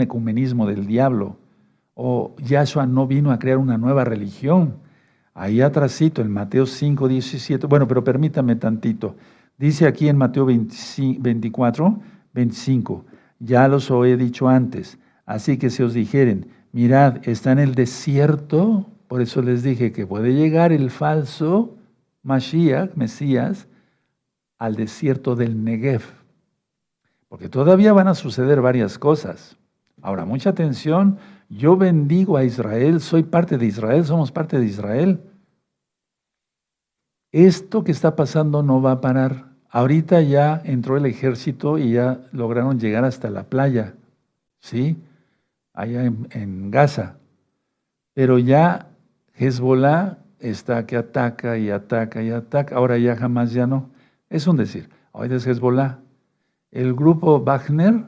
ecumenismo 0.00 0.66
del 0.66 0.86
diablo. 0.86 1.36
O 1.94 2.34
Yahshua 2.38 2.86
no 2.86 3.06
vino 3.06 3.32
a 3.32 3.38
crear 3.38 3.58
una 3.58 3.76
nueva 3.76 4.04
religión. 4.04 4.76
Ahí 5.34 5.60
atrásito, 5.60 6.22
en 6.22 6.30
Mateo 6.30 6.66
5, 6.66 7.08
17. 7.08 7.66
Bueno, 7.66 7.88
pero 7.88 8.04
permítame 8.04 8.54
tantito. 8.56 9.16
Dice 9.58 9.86
aquí 9.86 10.08
en 10.08 10.16
Mateo 10.16 10.46
24, 10.46 12.00
25. 12.32 13.04
Ya 13.44 13.68
los 13.68 13.90
he 13.90 14.16
dicho 14.16 14.48
antes. 14.48 14.98
Así 15.26 15.58
que 15.58 15.70
si 15.70 15.82
os 15.82 15.94
dijeren, 15.94 16.48
mirad, 16.72 17.26
está 17.28 17.52
en 17.52 17.58
el 17.58 17.74
desierto 17.74 18.90
por 19.14 19.22
eso 19.22 19.42
les 19.42 19.62
dije 19.62 19.92
que 19.92 20.08
puede 20.08 20.34
llegar 20.34 20.72
el 20.72 20.90
falso 20.90 21.76
Mashiach, 22.24 22.96
Mesías, 22.96 23.68
al 24.58 24.74
desierto 24.74 25.36
del 25.36 25.62
Negev. 25.62 26.02
Porque 27.28 27.48
todavía 27.48 27.92
van 27.92 28.08
a 28.08 28.14
suceder 28.14 28.60
varias 28.60 28.98
cosas. 28.98 29.56
Ahora, 30.02 30.24
mucha 30.24 30.50
atención, 30.50 31.18
yo 31.48 31.76
bendigo 31.76 32.36
a 32.36 32.42
Israel, 32.42 33.00
soy 33.00 33.22
parte 33.22 33.56
de 33.56 33.66
Israel, 33.66 34.04
somos 34.04 34.32
parte 34.32 34.58
de 34.58 34.66
Israel. 34.66 35.20
Esto 37.30 37.84
que 37.84 37.92
está 37.92 38.16
pasando 38.16 38.64
no 38.64 38.82
va 38.82 38.92
a 38.92 39.00
parar. 39.00 39.53
Ahorita 39.74 40.20
ya 40.20 40.62
entró 40.64 40.96
el 40.96 41.04
ejército 41.04 41.78
y 41.78 41.94
ya 41.94 42.20
lograron 42.30 42.78
llegar 42.78 43.04
hasta 43.04 43.28
la 43.28 43.42
playa, 43.42 43.94
¿sí? 44.60 44.96
Allá 45.72 46.04
en, 46.04 46.70
Gaza. 46.70 47.16
Pero 48.14 48.38
ya 48.38 48.86
Hezbollah 49.32 50.18
está 50.38 50.86
que 50.86 50.96
ataca 50.96 51.58
y 51.58 51.70
ataca 51.70 52.22
y 52.22 52.30
ataca. 52.30 52.76
Ahora 52.76 52.98
ya 52.98 53.16
jamás 53.16 53.52
ya 53.52 53.66
no. 53.66 53.90
Es 54.30 54.46
un 54.46 54.56
decir. 54.56 54.88
Ahorita 55.12 55.34
es 55.34 55.46
Hezbollah. 55.48 55.98
El 56.70 56.94
grupo 56.94 57.40
Wagner, 57.40 58.04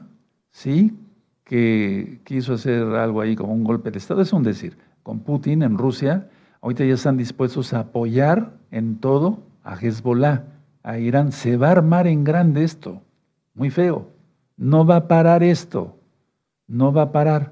sí, 0.51 0.97
que 1.43 2.21
quiso 2.23 2.53
hacer 2.53 2.81
algo 2.95 3.19
ahí 3.19 3.35
como 3.35 3.51
un 3.51 3.65
golpe 3.65 3.91
de 3.91 3.97
Estado, 3.97 4.21
es 4.21 4.31
un 4.31 4.43
decir. 4.43 4.77
Con 5.03 5.19
Putin 5.19 5.63
en 5.63 5.77
Rusia, 5.77 6.29
ahorita 6.61 6.85
ya 6.85 6.93
están 6.93 7.17
dispuestos 7.17 7.73
a 7.73 7.79
apoyar 7.79 8.53
en 8.71 8.99
todo 8.99 9.43
a 9.65 9.75
Hezbollah, 9.75 10.45
a 10.87 10.99
Irán. 10.99 11.33
Se 11.33 11.57
va 11.57 11.67
a 11.67 11.71
armar 11.71 12.07
en 12.07 12.23
grande 12.23 12.63
esto. 12.63 13.01
Muy 13.53 13.69
feo. 13.69 14.07
No 14.55 14.85
va 14.85 14.95
a 14.95 15.07
parar 15.07 15.43
esto. 15.43 15.97
No 16.65 16.93
va 16.93 17.03
a 17.03 17.11
parar. 17.11 17.51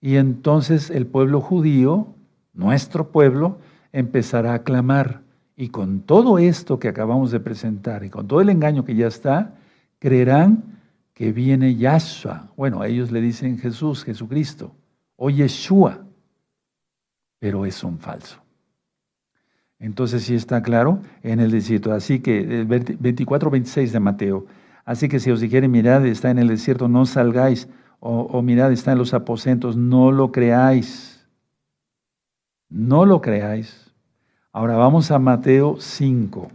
Y 0.00 0.16
entonces 0.16 0.90
el 0.90 1.06
pueblo 1.06 1.40
judío 1.40 2.14
nuestro 2.52 3.10
pueblo 3.10 3.58
empezará 3.92 4.52
a 4.52 4.62
clamar. 4.64 5.22
Y 5.56 5.70
con 5.70 6.00
todo 6.00 6.38
esto 6.38 6.78
que 6.78 6.88
acabamos 6.88 7.30
de 7.30 7.40
presentar 7.40 8.04
y 8.04 8.10
con 8.10 8.28
todo 8.28 8.42
el 8.42 8.50
engaño 8.50 8.84
que 8.84 8.94
ya 8.94 9.06
está, 9.06 9.54
creerán 9.98 10.62
que 11.14 11.32
viene 11.32 11.74
Yahshua. 11.74 12.52
Bueno, 12.56 12.84
ellos 12.84 13.10
le 13.10 13.20
dicen 13.20 13.58
Jesús, 13.58 14.04
Jesucristo, 14.04 14.72
o 15.16 15.30
Yeshua, 15.30 16.04
pero 17.38 17.64
es 17.64 17.82
un 17.82 17.98
falso. 17.98 18.40
Entonces 19.80 20.24
sí 20.24 20.34
está 20.34 20.62
claro 20.62 21.00
en 21.22 21.40
el 21.40 21.50
desierto. 21.50 21.92
Así 21.92 22.20
que 22.20 22.40
el 22.40 22.66
24, 22.66 23.50
26 23.50 23.92
de 23.92 24.00
Mateo. 24.00 24.46
Así 24.84 25.08
que 25.08 25.20
si 25.20 25.30
os 25.30 25.40
dijere, 25.40 25.68
mirad, 25.68 26.04
está 26.06 26.30
en 26.30 26.38
el 26.38 26.48
desierto, 26.48 26.88
no 26.88 27.06
salgáis. 27.06 27.68
O, 28.00 28.20
o 28.22 28.42
mirad, 28.42 28.72
está 28.72 28.92
en 28.92 28.98
los 28.98 29.14
aposentos, 29.14 29.76
no 29.76 30.12
lo 30.12 30.32
creáis. 30.32 31.26
No 32.68 33.06
lo 33.06 33.20
creáis. 33.20 33.92
Ahora 34.52 34.76
vamos 34.76 35.10
a 35.10 35.18
Mateo 35.18 35.76
5, 35.78 36.50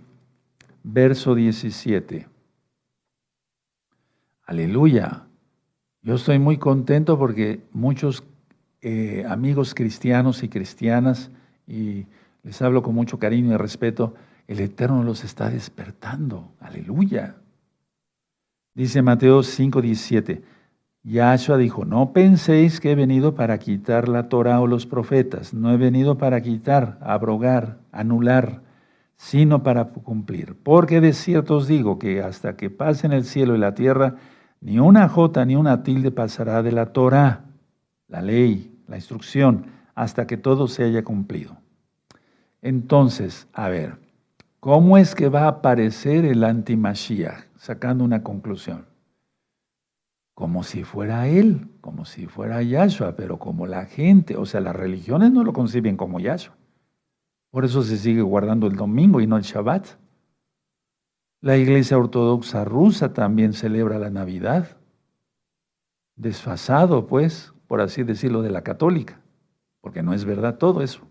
verso 0.83 1.35
17. 1.35 2.27
Aleluya. 4.45 5.23
Yo 6.01 6.15
estoy 6.15 6.37
muy 6.37 6.57
contento 6.57 7.17
porque 7.17 7.61
muchos 7.71 8.23
eh, 8.81 9.23
amigos 9.29 9.73
cristianos 9.73 10.43
y 10.43 10.49
cristianas, 10.49 11.31
y 11.65 12.05
les 12.43 12.61
hablo 12.61 12.83
con 12.83 12.93
mucho 12.93 13.17
cariño 13.19 13.53
y 13.53 13.57
respeto, 13.57 14.13
el 14.47 14.59
Eterno 14.59 15.03
los 15.03 15.23
está 15.23 15.49
despertando. 15.49 16.51
Aleluya. 16.59 17.37
Dice 18.73 19.01
Mateo 19.01 19.41
5:17. 19.41 20.43
Yahshua 21.05 21.57
dijo, 21.57 21.83
no 21.83 22.13
penséis 22.13 22.79
que 22.79 22.91
he 22.91 22.95
venido 22.95 23.35
para 23.35 23.59
quitar 23.59 24.07
la 24.07 24.29
Torah 24.29 24.61
o 24.61 24.67
los 24.67 24.85
profetas, 24.85 25.53
no 25.53 25.71
he 25.71 25.77
venido 25.77 26.17
para 26.17 26.41
quitar, 26.41 26.97
abrogar, 27.01 27.79
anular, 27.91 28.61
sino 29.17 29.63
para 29.63 29.85
cumplir. 29.85 30.55
Porque 30.63 31.01
de 31.01 31.11
cierto 31.11 31.57
os 31.57 31.67
digo 31.67 31.99
que 31.99 32.21
hasta 32.21 32.55
que 32.55 32.69
pasen 32.69 33.11
el 33.11 33.25
cielo 33.25 33.53
y 33.55 33.59
la 33.59 33.75
tierra, 33.75 34.15
ni 34.61 34.79
una 34.79 35.09
jota 35.09 35.43
ni 35.43 35.57
una 35.57 35.83
tilde 35.83 36.11
pasará 36.11 36.63
de 36.63 36.71
la 36.71 36.93
Torah, 36.93 37.45
la 38.07 38.21
ley, 38.21 38.73
la 38.87 38.95
instrucción, 38.95 39.65
hasta 39.95 40.25
que 40.25 40.37
todo 40.37 40.69
se 40.69 40.85
haya 40.85 41.03
cumplido. 41.03 41.62
Entonces, 42.63 43.49
a 43.51 43.67
ver, 43.67 43.97
¿cómo 44.61 44.97
es 44.97 45.15
que 45.15 45.27
va 45.27 45.41
a 45.41 45.47
aparecer 45.49 46.23
el 46.23 46.45
anti-Mashiach? 46.45 47.49
Sacando 47.57 48.05
una 48.05 48.23
conclusión. 48.23 48.85
Como 50.33 50.63
si 50.63 50.85
fuera 50.85 51.27
él, 51.27 51.67
como 51.81 52.05
si 52.05 52.25
fuera 52.25 52.63
Yahshua, 52.63 53.17
pero 53.17 53.37
como 53.37 53.67
la 53.67 53.85
gente, 53.85 54.37
o 54.37 54.45
sea, 54.45 54.61
las 54.61 54.77
religiones 54.77 55.33
no 55.33 55.43
lo 55.43 55.51
conciben 55.51 55.97
como 55.97 56.21
Yahshua. 56.21 56.55
Por 57.51 57.65
eso 57.65 57.83
se 57.83 57.97
sigue 57.97 58.21
guardando 58.21 58.67
el 58.67 58.77
domingo 58.77 59.19
y 59.19 59.27
no 59.27 59.35
el 59.35 59.43
Shabbat. 59.43 59.85
La 61.41 61.57
iglesia 61.57 61.97
ortodoxa 61.97 62.63
rusa 62.63 63.13
también 63.13 63.51
celebra 63.51 63.99
la 63.99 64.09
Navidad. 64.09 64.77
Desfasado, 66.15 67.07
pues, 67.07 67.53
por 67.67 67.81
así 67.81 68.03
decirlo, 68.03 68.41
de 68.41 68.51
la 68.51 68.61
católica, 68.61 69.19
porque 69.81 70.01
no 70.01 70.13
es 70.13 70.23
verdad 70.23 70.57
todo 70.57 70.81
eso. 70.81 71.05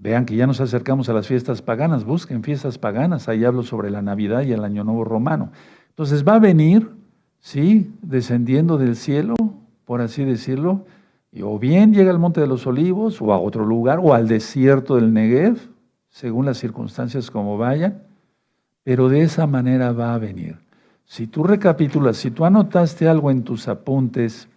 Vean 0.00 0.24
que 0.24 0.34
ya 0.34 0.46
nos 0.46 0.62
acercamos 0.62 1.10
a 1.10 1.12
las 1.12 1.26
fiestas 1.26 1.60
paganas, 1.60 2.04
busquen 2.04 2.42
fiestas 2.42 2.78
paganas, 2.78 3.28
ahí 3.28 3.44
hablo 3.44 3.62
sobre 3.62 3.90
la 3.90 4.00
Navidad 4.00 4.42
y 4.42 4.52
el 4.52 4.64
Año 4.64 4.82
Nuevo 4.82 5.04
Romano. 5.04 5.52
Entonces 5.90 6.26
va 6.26 6.36
a 6.36 6.38
venir, 6.38 6.90
sí, 7.38 7.92
descendiendo 8.00 8.78
del 8.78 8.96
cielo, 8.96 9.34
por 9.84 10.00
así 10.00 10.24
decirlo, 10.24 10.86
o 11.42 11.58
bien 11.58 11.92
llega 11.92 12.10
al 12.10 12.18
Monte 12.18 12.40
de 12.40 12.46
los 12.46 12.66
Olivos, 12.66 13.20
o 13.20 13.34
a 13.34 13.38
otro 13.38 13.66
lugar, 13.66 14.00
o 14.02 14.14
al 14.14 14.26
desierto 14.26 14.96
del 14.96 15.12
Negev, 15.12 15.58
según 16.08 16.46
las 16.46 16.56
circunstancias 16.56 17.30
como 17.30 17.58
vayan, 17.58 18.02
pero 18.82 19.10
de 19.10 19.20
esa 19.20 19.46
manera 19.46 19.92
va 19.92 20.14
a 20.14 20.18
venir. 20.18 20.56
Si 21.04 21.26
tú 21.26 21.44
recapitulas, 21.44 22.16
si 22.16 22.30
tú 22.30 22.46
anotaste 22.46 23.06
algo 23.06 23.30
en 23.30 23.42
tus 23.42 23.68
apuntes, 23.68 24.48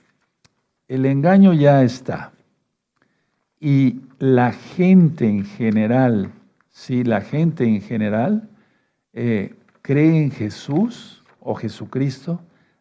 el 0.88 1.06
engaño 1.06 1.52
ya 1.52 1.84
está. 1.84 2.32
Y 3.60 4.02
la 4.24 4.53
gente 4.53 5.28
en 5.28 5.43
general, 5.43 6.32
sí, 6.69 7.03
la 7.03 7.19
gente 7.19 7.65
en 7.65 7.82
general 7.82 8.47
eh, 9.11 9.53
cree 9.82 10.17
en 10.24 10.32
Jesús 10.32 11.21
o 11.41 11.55
Jesucristo 11.55 12.39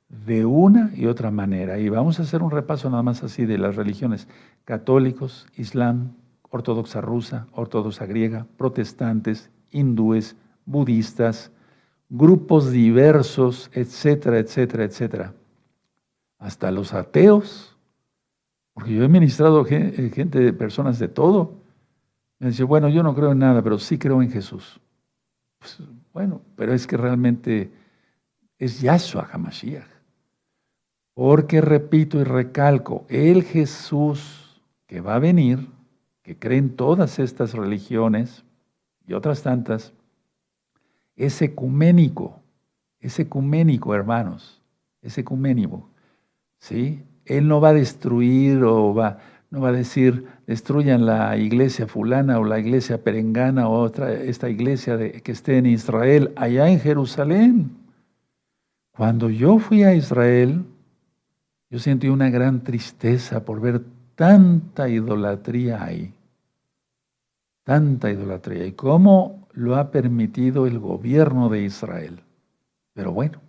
de 0.09 0.45
una 0.45 0.93
y 0.95 1.07
otra 1.07 1.33
manera. 1.33 1.81
Y 1.81 1.89
vamos 1.89 2.21
a 2.21 2.23
hacer 2.23 2.45
un 2.45 2.53
repaso 2.53 2.89
nada 2.91 3.03
más 3.03 3.25
así 3.25 3.45
de 3.45 3.59
las 3.59 3.75
religiones 3.75 4.29
católicos, 4.65 5.49
islam, 5.57 6.13
ortodoxa 6.49 7.01
rusa, 7.01 7.49
ortodoxa 7.51 8.07
griega, 8.07 8.47
protestantes, 8.57 9.51
hindúes, 9.73 10.37
budistas, 10.65 11.51
grupos 12.09 12.71
diversos, 12.71 13.69
etcétera, 13.75 14.39
etcétera, 14.39 14.85
etcétera. 14.85 15.35
Hasta 16.39 16.71
los 16.71 16.95
ateos, 16.95 17.72
porque 18.75 18.95
yo 18.95 19.05
he 19.05 19.09
ministrado 19.09 19.67
eh, 19.69 20.11
gente, 20.15 20.53
personas 20.53 20.99
de 20.99 21.09
todo. 21.09 21.55
Me 22.39 22.49
dice, 22.49 22.65
bueno, 22.65 22.89
yo 22.89 23.03
no 23.03 23.15
creo 23.15 23.33
en 23.33 23.39
nada, 23.39 23.63
pero 23.63 23.79
sí 23.79 23.99
creo 23.99 24.23
en 24.23 24.31
Jesús. 24.31 24.81
Pues, 25.59 25.79
bueno, 26.13 26.43
pero 26.57 26.73
es 26.73 26.87
que 26.87 26.97
realmente 26.97 27.71
es 28.59 28.81
Yahshua 28.81 29.29
HaMashiach. 29.33 29.87
Porque 31.15 31.61
repito 31.61 32.19
y 32.21 32.25
recalco, 32.25 33.05
el 33.09 33.43
Jesús 33.43 34.61
que 34.87 35.01
va 35.01 35.17
a 35.17 35.19
venir, 35.19 35.69
que 36.23 36.39
creen 36.39 36.75
todas 36.75 37.19
estas 37.19 37.53
religiones 37.53 38.45
y 39.07 39.13
otras 39.13 39.43
tantas, 39.43 39.93
es 41.17 41.43
ecuménico, 41.43 42.41
es 42.99 43.19
ecuménico, 43.19 43.95
hermanos, 43.95 44.63
es 45.03 45.19
ecuménico. 45.19 45.89
¿sí? 46.63 47.03
Él 47.25 47.49
no 47.49 47.61
va 47.61 47.71
a 47.71 47.75
destruir 47.75 48.63
o 48.65 48.95
va, 48.95 49.19
no 49.51 49.61
va 49.61 49.69
a 49.69 49.73
decir, 49.73 50.27
destruyan 50.47 51.07
la 51.07 51.37
iglesia 51.37 51.87
fulana 51.87 52.39
o 52.39 52.45
la 52.45 52.59
iglesia 52.59 53.03
perengana 53.03 53.69
o 53.69 53.81
otra, 53.81 54.13
esta 54.13 54.49
iglesia 54.49 54.99
que 54.99 55.33
esté 55.33 55.59
en 55.59 55.67
Israel, 55.67 56.33
allá 56.37 56.69
en 56.69 56.81
Jerusalén. 56.81 57.71
Cuando 58.97 59.31
yo 59.31 59.59
fui 59.59 59.85
a 59.85 59.95
Israel, 59.95 60.65
yo 61.71 61.79
sentí 61.79 62.09
una 62.09 62.29
gran 62.29 62.63
tristeza 62.63 63.45
por 63.45 63.61
ver 63.61 63.83
tanta 64.15 64.89
idolatría 64.89 65.83
ahí. 65.83 66.13
Tanta 67.65 68.11
idolatría. 68.11 68.67
¿Y 68.67 68.73
cómo 68.73 69.49
lo 69.53 69.77
ha 69.77 69.91
permitido 69.91 70.67
el 70.67 70.79
gobierno 70.79 71.49
de 71.49 71.63
Israel? 71.63 72.21
Pero 72.93 73.13
bueno, 73.13 73.41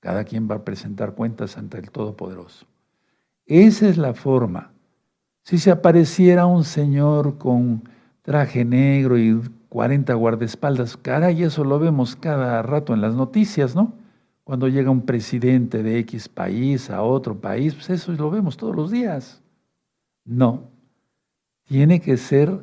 cada 0.00 0.24
quien 0.24 0.48
va 0.48 0.56
a 0.56 0.64
presentar 0.64 1.14
cuentas 1.14 1.58
ante 1.58 1.78
el 1.78 1.90
Todopoderoso. 1.90 2.66
Esa 3.46 3.88
es 3.88 3.96
la 3.96 4.12
forma. 4.12 4.72
Si 5.42 5.58
se 5.58 5.70
apareciera 5.70 6.46
un 6.46 6.64
señor 6.64 7.38
con 7.38 7.88
traje 8.22 8.64
negro 8.64 9.16
y 9.16 9.40
40 9.68 10.12
guardaespaldas, 10.14 10.96
caray, 10.96 11.44
eso 11.44 11.62
lo 11.62 11.78
vemos 11.78 12.16
cada 12.16 12.60
rato 12.62 12.92
en 12.92 13.00
las 13.00 13.14
noticias, 13.14 13.76
¿no? 13.76 13.92
Cuando 14.42 14.66
llega 14.66 14.90
un 14.90 15.02
presidente 15.02 15.84
de 15.84 15.98
X 16.00 16.28
país 16.28 16.90
a 16.90 17.02
otro 17.02 17.40
país, 17.40 17.74
pues 17.74 17.90
eso 17.90 18.12
lo 18.12 18.30
vemos 18.30 18.56
todos 18.56 18.74
los 18.74 18.90
días. 18.90 19.42
No, 20.24 20.64
tiene 21.64 22.00
que 22.00 22.16
ser 22.16 22.60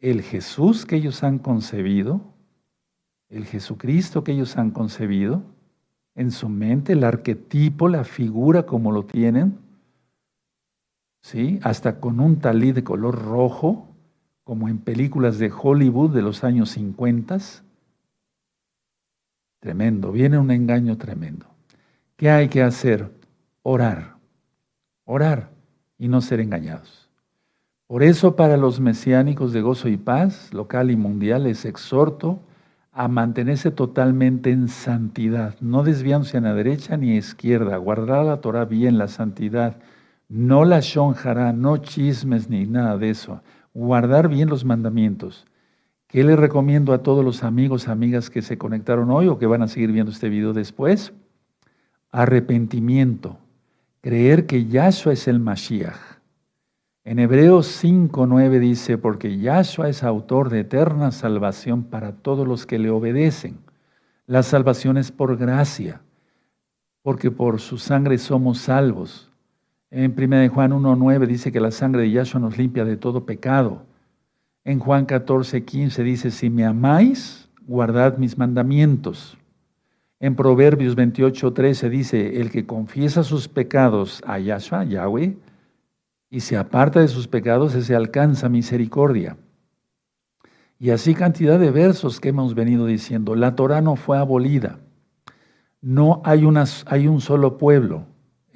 el 0.00 0.20
Jesús 0.20 0.84
que 0.84 0.96
ellos 0.96 1.22
han 1.22 1.38
concebido, 1.38 2.20
el 3.30 3.46
Jesucristo 3.46 4.22
que 4.24 4.32
ellos 4.32 4.58
han 4.58 4.70
concebido, 4.70 5.42
en 6.14 6.30
su 6.30 6.48
mente, 6.48 6.92
el 6.92 7.04
arquetipo, 7.04 7.88
la 7.88 8.04
figura 8.04 8.64
como 8.64 8.92
lo 8.92 9.04
tienen, 9.04 9.58
¿sí? 11.26 11.58
hasta 11.64 11.98
con 11.98 12.20
un 12.20 12.38
talí 12.38 12.70
de 12.70 12.84
color 12.84 13.20
rojo, 13.20 13.88
como 14.44 14.68
en 14.68 14.78
películas 14.78 15.38
de 15.38 15.50
Hollywood 15.50 16.14
de 16.14 16.22
los 16.22 16.44
años 16.44 16.70
50, 16.70 17.38
Tremendo, 19.58 20.12
viene 20.12 20.38
un 20.38 20.52
engaño 20.52 20.96
tremendo. 20.96 21.46
¿Qué 22.14 22.30
hay 22.30 22.48
que 22.48 22.62
hacer? 22.62 23.10
Orar, 23.62 24.14
orar 25.04 25.50
y 25.98 26.06
no 26.06 26.20
ser 26.20 26.38
engañados. 26.38 27.08
Por 27.88 28.04
eso 28.04 28.36
para 28.36 28.56
los 28.56 28.78
mesiánicos 28.78 29.52
de 29.52 29.62
gozo 29.62 29.88
y 29.88 29.96
paz, 29.96 30.54
local 30.54 30.92
y 30.92 30.96
mundial, 30.96 31.44
les 31.44 31.64
exhorto 31.64 32.38
a 32.92 33.08
mantenerse 33.08 33.72
totalmente 33.72 34.52
en 34.52 34.68
santidad, 34.68 35.56
no 35.60 35.82
desviándose 35.82 36.36
a 36.36 36.42
la 36.42 36.54
derecha 36.54 36.96
ni 36.96 37.10
a 37.10 37.16
izquierda, 37.16 37.76
guardar 37.78 38.26
la 38.26 38.40
Torah 38.40 38.64
bien, 38.64 38.98
la 38.98 39.08
santidad, 39.08 39.78
no 40.28 40.64
la 40.64 40.80
shonjara, 40.80 41.52
no 41.52 41.78
chismes 41.78 42.48
ni 42.48 42.66
nada 42.66 42.98
de 42.98 43.10
eso, 43.10 43.42
guardar 43.74 44.28
bien 44.28 44.48
los 44.48 44.64
mandamientos. 44.64 45.46
¿Qué 46.08 46.24
le 46.24 46.36
recomiendo 46.36 46.92
a 46.92 47.02
todos 47.02 47.24
los 47.24 47.42
amigos, 47.42 47.88
amigas 47.88 48.30
que 48.30 48.42
se 48.42 48.58
conectaron 48.58 49.10
hoy 49.10 49.28
o 49.28 49.38
que 49.38 49.46
van 49.46 49.62
a 49.62 49.68
seguir 49.68 49.92
viendo 49.92 50.12
este 50.12 50.28
video 50.28 50.52
después? 50.52 51.12
Arrepentimiento, 52.10 53.38
creer 54.00 54.46
que 54.46 54.66
Yahshua 54.66 55.12
es 55.12 55.28
el 55.28 55.40
Mashiach. 55.40 56.16
En 57.04 57.18
Hebreos 57.18 57.84
5.9 57.84 58.58
dice, 58.58 58.98
porque 58.98 59.38
Yahshua 59.38 59.88
es 59.88 60.02
autor 60.02 60.48
de 60.48 60.60
eterna 60.60 61.12
salvación 61.12 61.84
para 61.84 62.12
todos 62.12 62.48
los 62.48 62.66
que 62.66 62.78
le 62.78 62.90
obedecen. 62.90 63.58
La 64.26 64.42
salvación 64.42 64.96
es 64.96 65.12
por 65.12 65.36
gracia, 65.36 66.00
porque 67.02 67.30
por 67.30 67.60
su 67.60 67.78
sangre 67.78 68.18
somos 68.18 68.58
salvos. 68.58 69.30
En 69.96 70.12
1 70.14 70.50
Juan 70.52 70.72
1.9 70.72 71.26
dice 71.26 71.50
que 71.50 71.58
la 71.58 71.70
sangre 71.70 72.02
de 72.02 72.10
Yahshua 72.10 72.38
nos 72.38 72.58
limpia 72.58 72.84
de 72.84 72.98
todo 72.98 73.24
pecado. 73.24 73.86
En 74.62 74.78
Juan 74.78 75.06
14, 75.06 75.64
15 75.64 76.02
dice, 76.02 76.30
si 76.30 76.50
me 76.50 76.66
amáis, 76.66 77.48
guardad 77.66 78.18
mis 78.18 78.36
mandamientos. 78.36 79.38
En 80.20 80.36
Proverbios 80.36 80.96
28, 80.96 81.50
13 81.50 81.88
dice, 81.88 82.42
el 82.42 82.50
que 82.50 82.66
confiesa 82.66 83.22
sus 83.22 83.48
pecados 83.48 84.22
a 84.26 84.38
Yahshua, 84.38 84.84
Yahweh, 84.84 85.38
y 86.28 86.40
se 86.40 86.58
aparta 86.58 87.00
de 87.00 87.08
sus 87.08 87.26
pecados, 87.26 87.74
ese 87.74 87.96
alcanza 87.96 88.50
misericordia. 88.50 89.38
Y 90.78 90.90
así 90.90 91.14
cantidad 91.14 91.58
de 91.58 91.70
versos 91.70 92.20
que 92.20 92.28
hemos 92.28 92.54
venido 92.54 92.84
diciendo. 92.84 93.34
La 93.34 93.54
Torah 93.54 93.80
no 93.80 93.96
fue 93.96 94.18
abolida. 94.18 94.78
No 95.80 96.20
hay, 96.22 96.46
hay 96.84 97.08
un 97.08 97.22
solo 97.22 97.56
pueblo. 97.56 98.04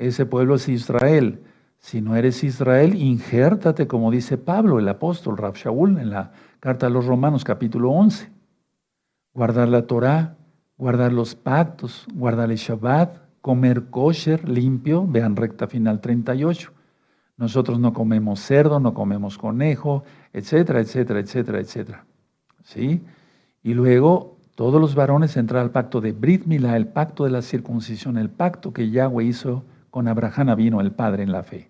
Ese 0.01 0.25
pueblo 0.25 0.55
es 0.55 0.69
Israel. 0.69 1.41
Si 1.79 2.01
no 2.01 2.17
eres 2.17 2.43
Israel, 2.43 2.95
injértate, 2.95 3.87
como 3.87 4.11
dice 4.11 4.39
Pablo, 4.39 4.79
el 4.79 4.89
apóstol 4.89 5.37
Rab 5.37 5.55
Shaul, 5.55 5.99
en 5.99 6.11
la 6.11 6.33
carta 6.59 6.87
a 6.87 6.91
los 6.91 7.07
Romanos, 7.07 7.45
capítulo 7.45 7.91
11. 7.91 8.31
Guardar 9.35 9.69
la 9.69 9.87
Torah, 9.87 10.37
guardar 10.79 11.13
los 11.13 11.35
pactos, 11.35 12.07
guardar 12.15 12.51
el 12.51 12.57
Shabbat, 12.57 13.19
comer 13.43 13.91
kosher, 13.91 14.49
limpio, 14.49 15.07
vean 15.07 15.37
recta 15.37 15.67
final 15.67 16.01
38. 16.01 16.73
Nosotros 17.37 17.79
no 17.79 17.93
comemos 17.93 18.41
cerdo, 18.41 18.81
no 18.81 18.95
comemos 18.95 19.37
conejo, 19.37 20.05
etcétera, 20.33 20.81
etcétera, 20.81 21.21
etcétera, 21.21 21.61
etcétera. 21.61 22.07
¿Sí? 22.65 23.03
Y 23.63 23.75
luego 23.75 24.39
todos 24.55 24.81
los 24.81 24.95
varones 24.95 25.37
entrar 25.37 25.63
al 25.63 25.71
pacto 25.71 26.01
de 26.01 26.13
Brit 26.13 26.47
Milá, 26.47 26.77
el 26.77 26.87
pacto 26.87 27.25
de 27.25 27.31
la 27.31 27.43
circuncisión, 27.43 28.17
el 28.17 28.31
pacto 28.31 28.73
que 28.73 28.91
Yahweh 28.91 29.25
hizo 29.25 29.65
con 29.91 30.09
Abraham 30.09 30.57
vino 30.57 30.81
el 30.81 30.93
Padre 30.93 31.23
en 31.23 31.33
la 31.33 31.43
fe. 31.43 31.69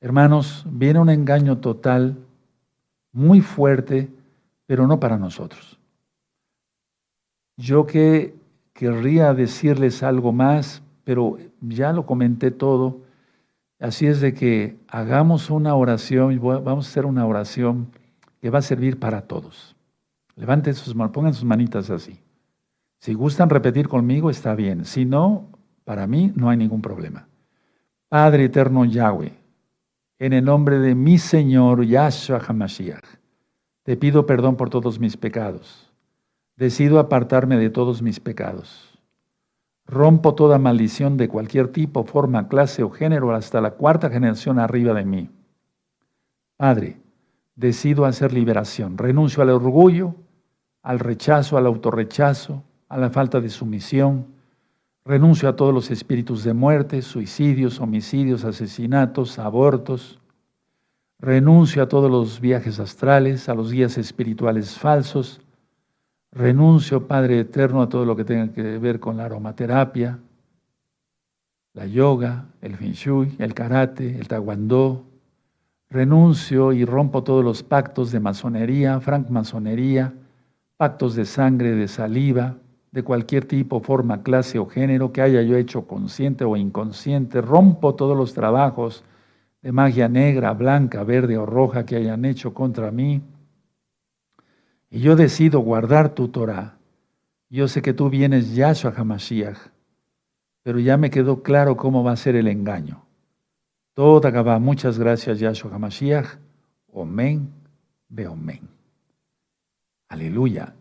Hermanos, 0.00 0.66
viene 0.68 0.98
un 0.98 1.10
engaño 1.10 1.58
total, 1.58 2.18
muy 3.12 3.40
fuerte, 3.40 4.10
pero 4.66 4.86
no 4.86 4.98
para 4.98 5.18
nosotros. 5.18 5.78
Yo 7.56 7.86
que 7.86 8.34
querría 8.72 9.34
decirles 9.34 10.02
algo 10.02 10.32
más, 10.32 10.82
pero 11.04 11.38
ya 11.60 11.92
lo 11.92 12.06
comenté 12.06 12.50
todo. 12.50 13.00
Así 13.78 14.06
es 14.06 14.20
de 14.20 14.34
que 14.34 14.76
hagamos 14.88 15.50
una 15.50 15.74
oración, 15.74 16.40
vamos 16.40 16.86
a 16.86 16.90
hacer 16.90 17.06
una 17.06 17.26
oración 17.26 17.88
que 18.40 18.50
va 18.50 18.58
a 18.58 18.62
servir 18.62 18.98
para 18.98 19.22
todos. 19.22 19.76
Levanten 20.36 20.74
sus 20.74 20.94
manos, 20.94 21.12
pongan 21.12 21.34
sus 21.34 21.44
manitas 21.44 21.90
así. 21.90 22.18
Si 22.98 23.14
gustan 23.14 23.50
repetir 23.50 23.88
conmigo, 23.88 24.30
está 24.30 24.54
bien. 24.54 24.84
Si 24.84 25.04
no, 25.04 25.48
para 25.84 26.06
mí 26.06 26.32
no 26.34 26.50
hay 26.50 26.56
ningún 26.56 26.82
problema. 26.82 27.28
Padre 28.08 28.44
eterno 28.44 28.84
Yahweh, 28.84 29.32
en 30.18 30.32
el 30.32 30.44
nombre 30.44 30.78
de 30.78 30.94
mi 30.94 31.18
Señor 31.18 31.84
Yahshua 31.84 32.40
HaMashiach, 32.46 33.04
te 33.82 33.96
pido 33.96 34.26
perdón 34.26 34.56
por 34.56 34.70
todos 34.70 35.00
mis 35.00 35.16
pecados. 35.16 35.90
Decido 36.56 36.98
apartarme 36.98 37.56
de 37.56 37.70
todos 37.70 38.02
mis 38.02 38.20
pecados. 38.20 38.98
Rompo 39.86 40.34
toda 40.34 40.58
maldición 40.58 41.16
de 41.16 41.28
cualquier 41.28 41.68
tipo, 41.68 42.04
forma, 42.04 42.46
clase 42.46 42.82
o 42.82 42.90
género 42.90 43.34
hasta 43.34 43.60
la 43.60 43.72
cuarta 43.72 44.10
generación 44.10 44.58
arriba 44.58 44.94
de 44.94 45.04
mí. 45.04 45.30
Padre, 46.56 47.00
decido 47.56 48.04
hacer 48.04 48.32
liberación. 48.32 48.96
Renuncio 48.96 49.42
al 49.42 49.50
orgullo, 49.50 50.14
al 50.82 51.00
rechazo, 51.00 51.56
al 51.56 51.66
autorrechazo, 51.66 52.62
a 52.88 52.96
la 52.96 53.10
falta 53.10 53.40
de 53.40 53.48
sumisión. 53.48 54.26
Renuncio 55.04 55.48
a 55.48 55.56
todos 55.56 55.74
los 55.74 55.90
espíritus 55.90 56.44
de 56.44 56.54
muerte, 56.54 57.02
suicidios, 57.02 57.80
homicidios, 57.80 58.44
asesinatos, 58.44 59.38
abortos. 59.40 60.20
Renuncio 61.18 61.82
a 61.82 61.88
todos 61.88 62.08
los 62.08 62.40
viajes 62.40 62.78
astrales, 62.78 63.48
a 63.48 63.54
los 63.54 63.72
guías 63.72 63.98
espirituales 63.98 64.78
falsos. 64.78 65.40
Renuncio, 66.30 67.08
Padre 67.08 67.40
Eterno, 67.40 67.82
a 67.82 67.88
todo 67.88 68.04
lo 68.04 68.14
que 68.14 68.24
tenga 68.24 68.52
que 68.52 68.78
ver 68.78 69.00
con 69.00 69.16
la 69.16 69.24
aromaterapia, 69.24 70.20
la 71.74 71.86
yoga, 71.86 72.46
el 72.60 72.76
feng 72.76 72.92
shui, 72.92 73.34
el 73.38 73.54
karate, 73.54 74.18
el 74.18 74.28
taekwondo, 74.28 75.04
renuncio 75.90 76.72
y 76.72 76.84
rompo 76.84 77.22
todos 77.22 77.44
los 77.44 77.62
pactos 77.62 78.12
de 78.12 78.20
masonería, 78.20 79.00
francmasonería, 79.00 80.14
pactos 80.76 81.14
de 81.16 81.24
sangre, 81.24 81.72
de 81.72 81.88
saliva, 81.88 82.56
de 82.92 83.02
cualquier 83.02 83.46
tipo, 83.46 83.80
forma, 83.80 84.22
clase 84.22 84.58
o 84.58 84.66
género 84.66 85.12
que 85.12 85.22
haya 85.22 85.42
yo 85.42 85.56
hecho 85.56 85.86
consciente 85.86 86.44
o 86.44 86.56
inconsciente. 86.56 87.40
Rompo 87.40 87.94
todos 87.94 88.16
los 88.16 88.34
trabajos 88.34 89.02
de 89.62 89.72
magia 89.72 90.08
negra, 90.08 90.52
blanca, 90.52 91.02
verde 91.02 91.38
o 91.38 91.46
roja 91.46 91.86
que 91.86 91.96
hayan 91.96 92.24
hecho 92.26 92.52
contra 92.52 92.90
mí. 92.90 93.22
Y 94.90 95.00
yo 95.00 95.16
decido 95.16 95.60
guardar 95.60 96.10
tu 96.10 96.28
Torah. 96.28 96.76
Yo 97.48 97.66
sé 97.66 97.80
que 97.80 97.94
tú 97.94 98.10
vienes 98.10 98.54
Yahshua 98.54 98.92
HaMashiach, 98.94 99.58
pero 100.62 100.78
ya 100.78 100.96
me 100.96 101.10
quedó 101.10 101.42
claro 101.42 101.76
cómo 101.76 102.04
va 102.04 102.12
a 102.12 102.16
ser 102.16 102.36
el 102.36 102.46
engaño. 102.46 103.02
Toda 103.94 104.30
Gabá, 104.30 104.58
muchas 104.58 104.98
gracias, 104.98 105.38
Yahshua 105.38 105.74
HaMashiach. 105.74 106.26
Omen, 106.92 107.50
omen. 108.28 108.68
Aleluya. 110.08 110.74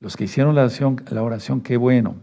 Los 0.00 0.16
que 0.16 0.24
hicieron 0.24 0.54
la 0.54 0.62
oración, 0.62 1.02
la 1.10 1.22
oración, 1.22 1.60
qué 1.60 1.76
bueno. 1.76 2.16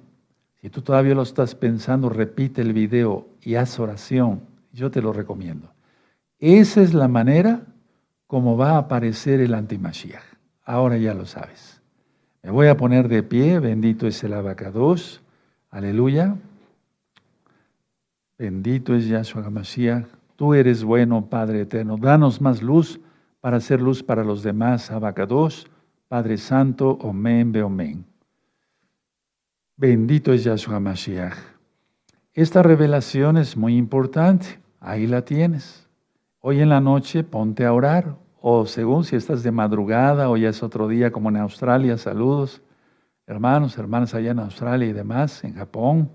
Si 0.62 0.70
tú 0.70 0.82
todavía 0.82 1.14
lo 1.14 1.22
estás 1.22 1.56
pensando, 1.56 2.10
repite 2.10 2.62
el 2.62 2.74
video 2.74 3.28
y 3.42 3.56
haz 3.56 3.80
oración. 3.80 4.42
Yo 4.72 4.90
te 4.92 5.02
lo 5.02 5.14
recomiendo. 5.14 5.72
Esa 6.40 6.82
es 6.82 6.94
la 6.94 7.08
manera 7.08 7.62
como 8.28 8.58
va 8.58 8.72
a 8.72 8.78
aparecer 8.78 9.40
el 9.40 9.54
antimashiach. 9.54 10.24
Ahora 10.64 10.98
ya 10.98 11.14
lo 11.14 11.26
sabes. 11.26 11.82
Me 12.42 12.52
voy 12.52 12.68
a 12.68 12.78
poner 12.78 13.08
de 13.08 13.24
pie. 13.24 13.60
Bendito 13.60 14.08
es 14.08 14.24
el 14.24 14.34
abacados. 14.34 15.22
Aleluya. 15.70 16.36
Bendito 18.38 18.96
es 18.96 19.08
Yahshua 19.08 19.46
HaMashiach. 19.46 20.06
Tú 20.36 20.54
eres 20.54 20.84
bueno, 20.84 21.28
Padre 21.30 21.62
eterno. 21.62 21.98
Danos 21.98 22.42
más 22.42 22.62
luz 22.62 23.00
para 23.40 23.58
hacer 23.58 23.82
luz 23.82 24.04
para 24.04 24.24
los 24.24 24.44
demás. 24.44 24.92
Abacados, 24.92 25.68
Padre 26.08 26.38
Santo, 26.38 26.92
Omen, 27.02 27.52
Beomen. 27.52 28.06
Bendito 29.76 30.32
es 30.34 30.44
Yahshua 30.44 30.76
HaMashiach. 30.76 31.36
Esta 32.34 32.62
revelación 32.62 33.38
es 33.38 33.58
muy 33.58 33.76
importante. 33.76 34.60
Ahí 34.80 35.08
la 35.08 35.24
tienes. 35.24 35.90
Hoy 36.42 36.62
en 36.62 36.70
la 36.70 36.80
noche 36.80 37.24
ponte 37.24 37.66
a 37.66 37.74
orar. 37.74 38.16
O 38.40 38.68
según 38.68 39.04
si 39.04 39.16
estás 39.16 39.42
de 39.42 39.52
madrugada 39.52 40.30
o 40.30 40.38
ya 40.38 40.50
es 40.50 40.62
otro 40.62 40.88
día 40.88 41.12
como 41.12 41.30
en 41.30 41.38
Australia, 41.38 41.98
saludos. 41.98 42.62
Hermanos, 43.26 43.76
hermanas 43.80 44.14
allá 44.14 44.30
en 44.30 44.40
Australia 44.40 44.88
y 44.88 44.94
demás, 44.94 45.44
en 45.44 45.56
Japón. 45.56 46.12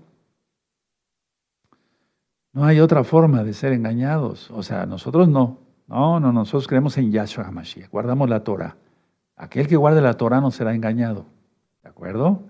No 2.53 2.63
hay 2.63 2.79
otra 2.79 3.03
forma 3.03 3.43
de 3.43 3.53
ser 3.53 3.73
engañados. 3.73 4.49
O 4.51 4.63
sea, 4.63 4.85
nosotros 4.85 5.27
no. 5.27 5.59
No, 5.87 6.21
no, 6.21 6.31
nosotros 6.31 6.69
creemos 6.69 6.97
en 6.97 7.11
Yahshua 7.11 7.45
HaMashiach. 7.47 7.89
Guardamos 7.89 8.29
la 8.29 8.41
Torah. 8.41 8.77
Aquel 9.41 9.67
que 9.67 9.75
guarde 9.75 10.01
la 10.01 10.13
Torah 10.13 10.39
no 10.39 10.51
será 10.51 10.75
engañado. 10.75 11.25
¿De 11.83 11.89
acuerdo? 11.89 12.43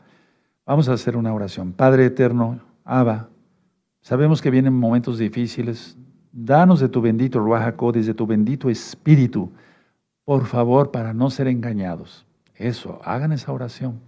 Vamos 0.66 0.90
a 0.90 0.94
hacer 0.94 1.16
una 1.16 1.34
oración. 1.34 1.72
Padre 1.72 2.06
eterno, 2.06 2.60
Abba, 2.84 3.30
sabemos 4.02 4.42
que 4.42 4.52
vienen 4.52 4.78
momentos 4.78 5.18
difíciles. 5.18 5.98
Danos 6.34 6.80
de 6.80 6.90
tu 6.90 7.02
bendito 7.02 7.40
Ruach 7.40 7.76
desde 7.94 8.14
tu 8.14 8.28
bendito 8.28 8.70
Espíritu, 8.70 9.52
por 10.26 10.46
favor, 10.46 10.92
para 10.92 11.14
no 11.14 11.30
ser 11.30 11.48
engañados. 11.48 12.26
Eso, 12.56 13.00
hagan 13.04 13.32
esa 13.32 13.52
oración. 13.54 14.00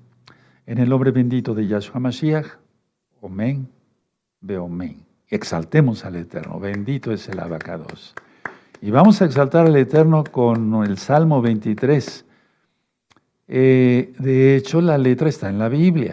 En 0.65 0.77
el 0.77 0.89
nombre 0.89 1.11
bendito 1.11 1.55
de 1.55 1.67
Yahshua 1.67 1.95
HaMashiach. 1.95 2.47
Amén. 3.23 3.69
Ve 4.41 4.57
amén 4.57 5.03
exaltemos 5.34 6.05
al 6.05 6.15
Eterno. 6.15 6.59
Bendito 6.59 7.11
es 7.11 7.27
el 7.27 7.39
abacados. 7.39 8.13
Y 8.81 8.91
vamos 8.91 9.21
a 9.21 9.25
exaltar 9.25 9.65
al 9.65 9.75
Eterno 9.75 10.23
con 10.23 10.84
el 10.84 10.97
Salmo 10.97 11.41
23. 11.41 12.25
Eh, 13.48 14.14
de 14.20 14.56
hecho, 14.56 14.82
la 14.82 14.98
letra 14.98 15.30
está 15.30 15.50
en 15.50 15.60
la 15.60 15.70
Biblia. 15.70 16.12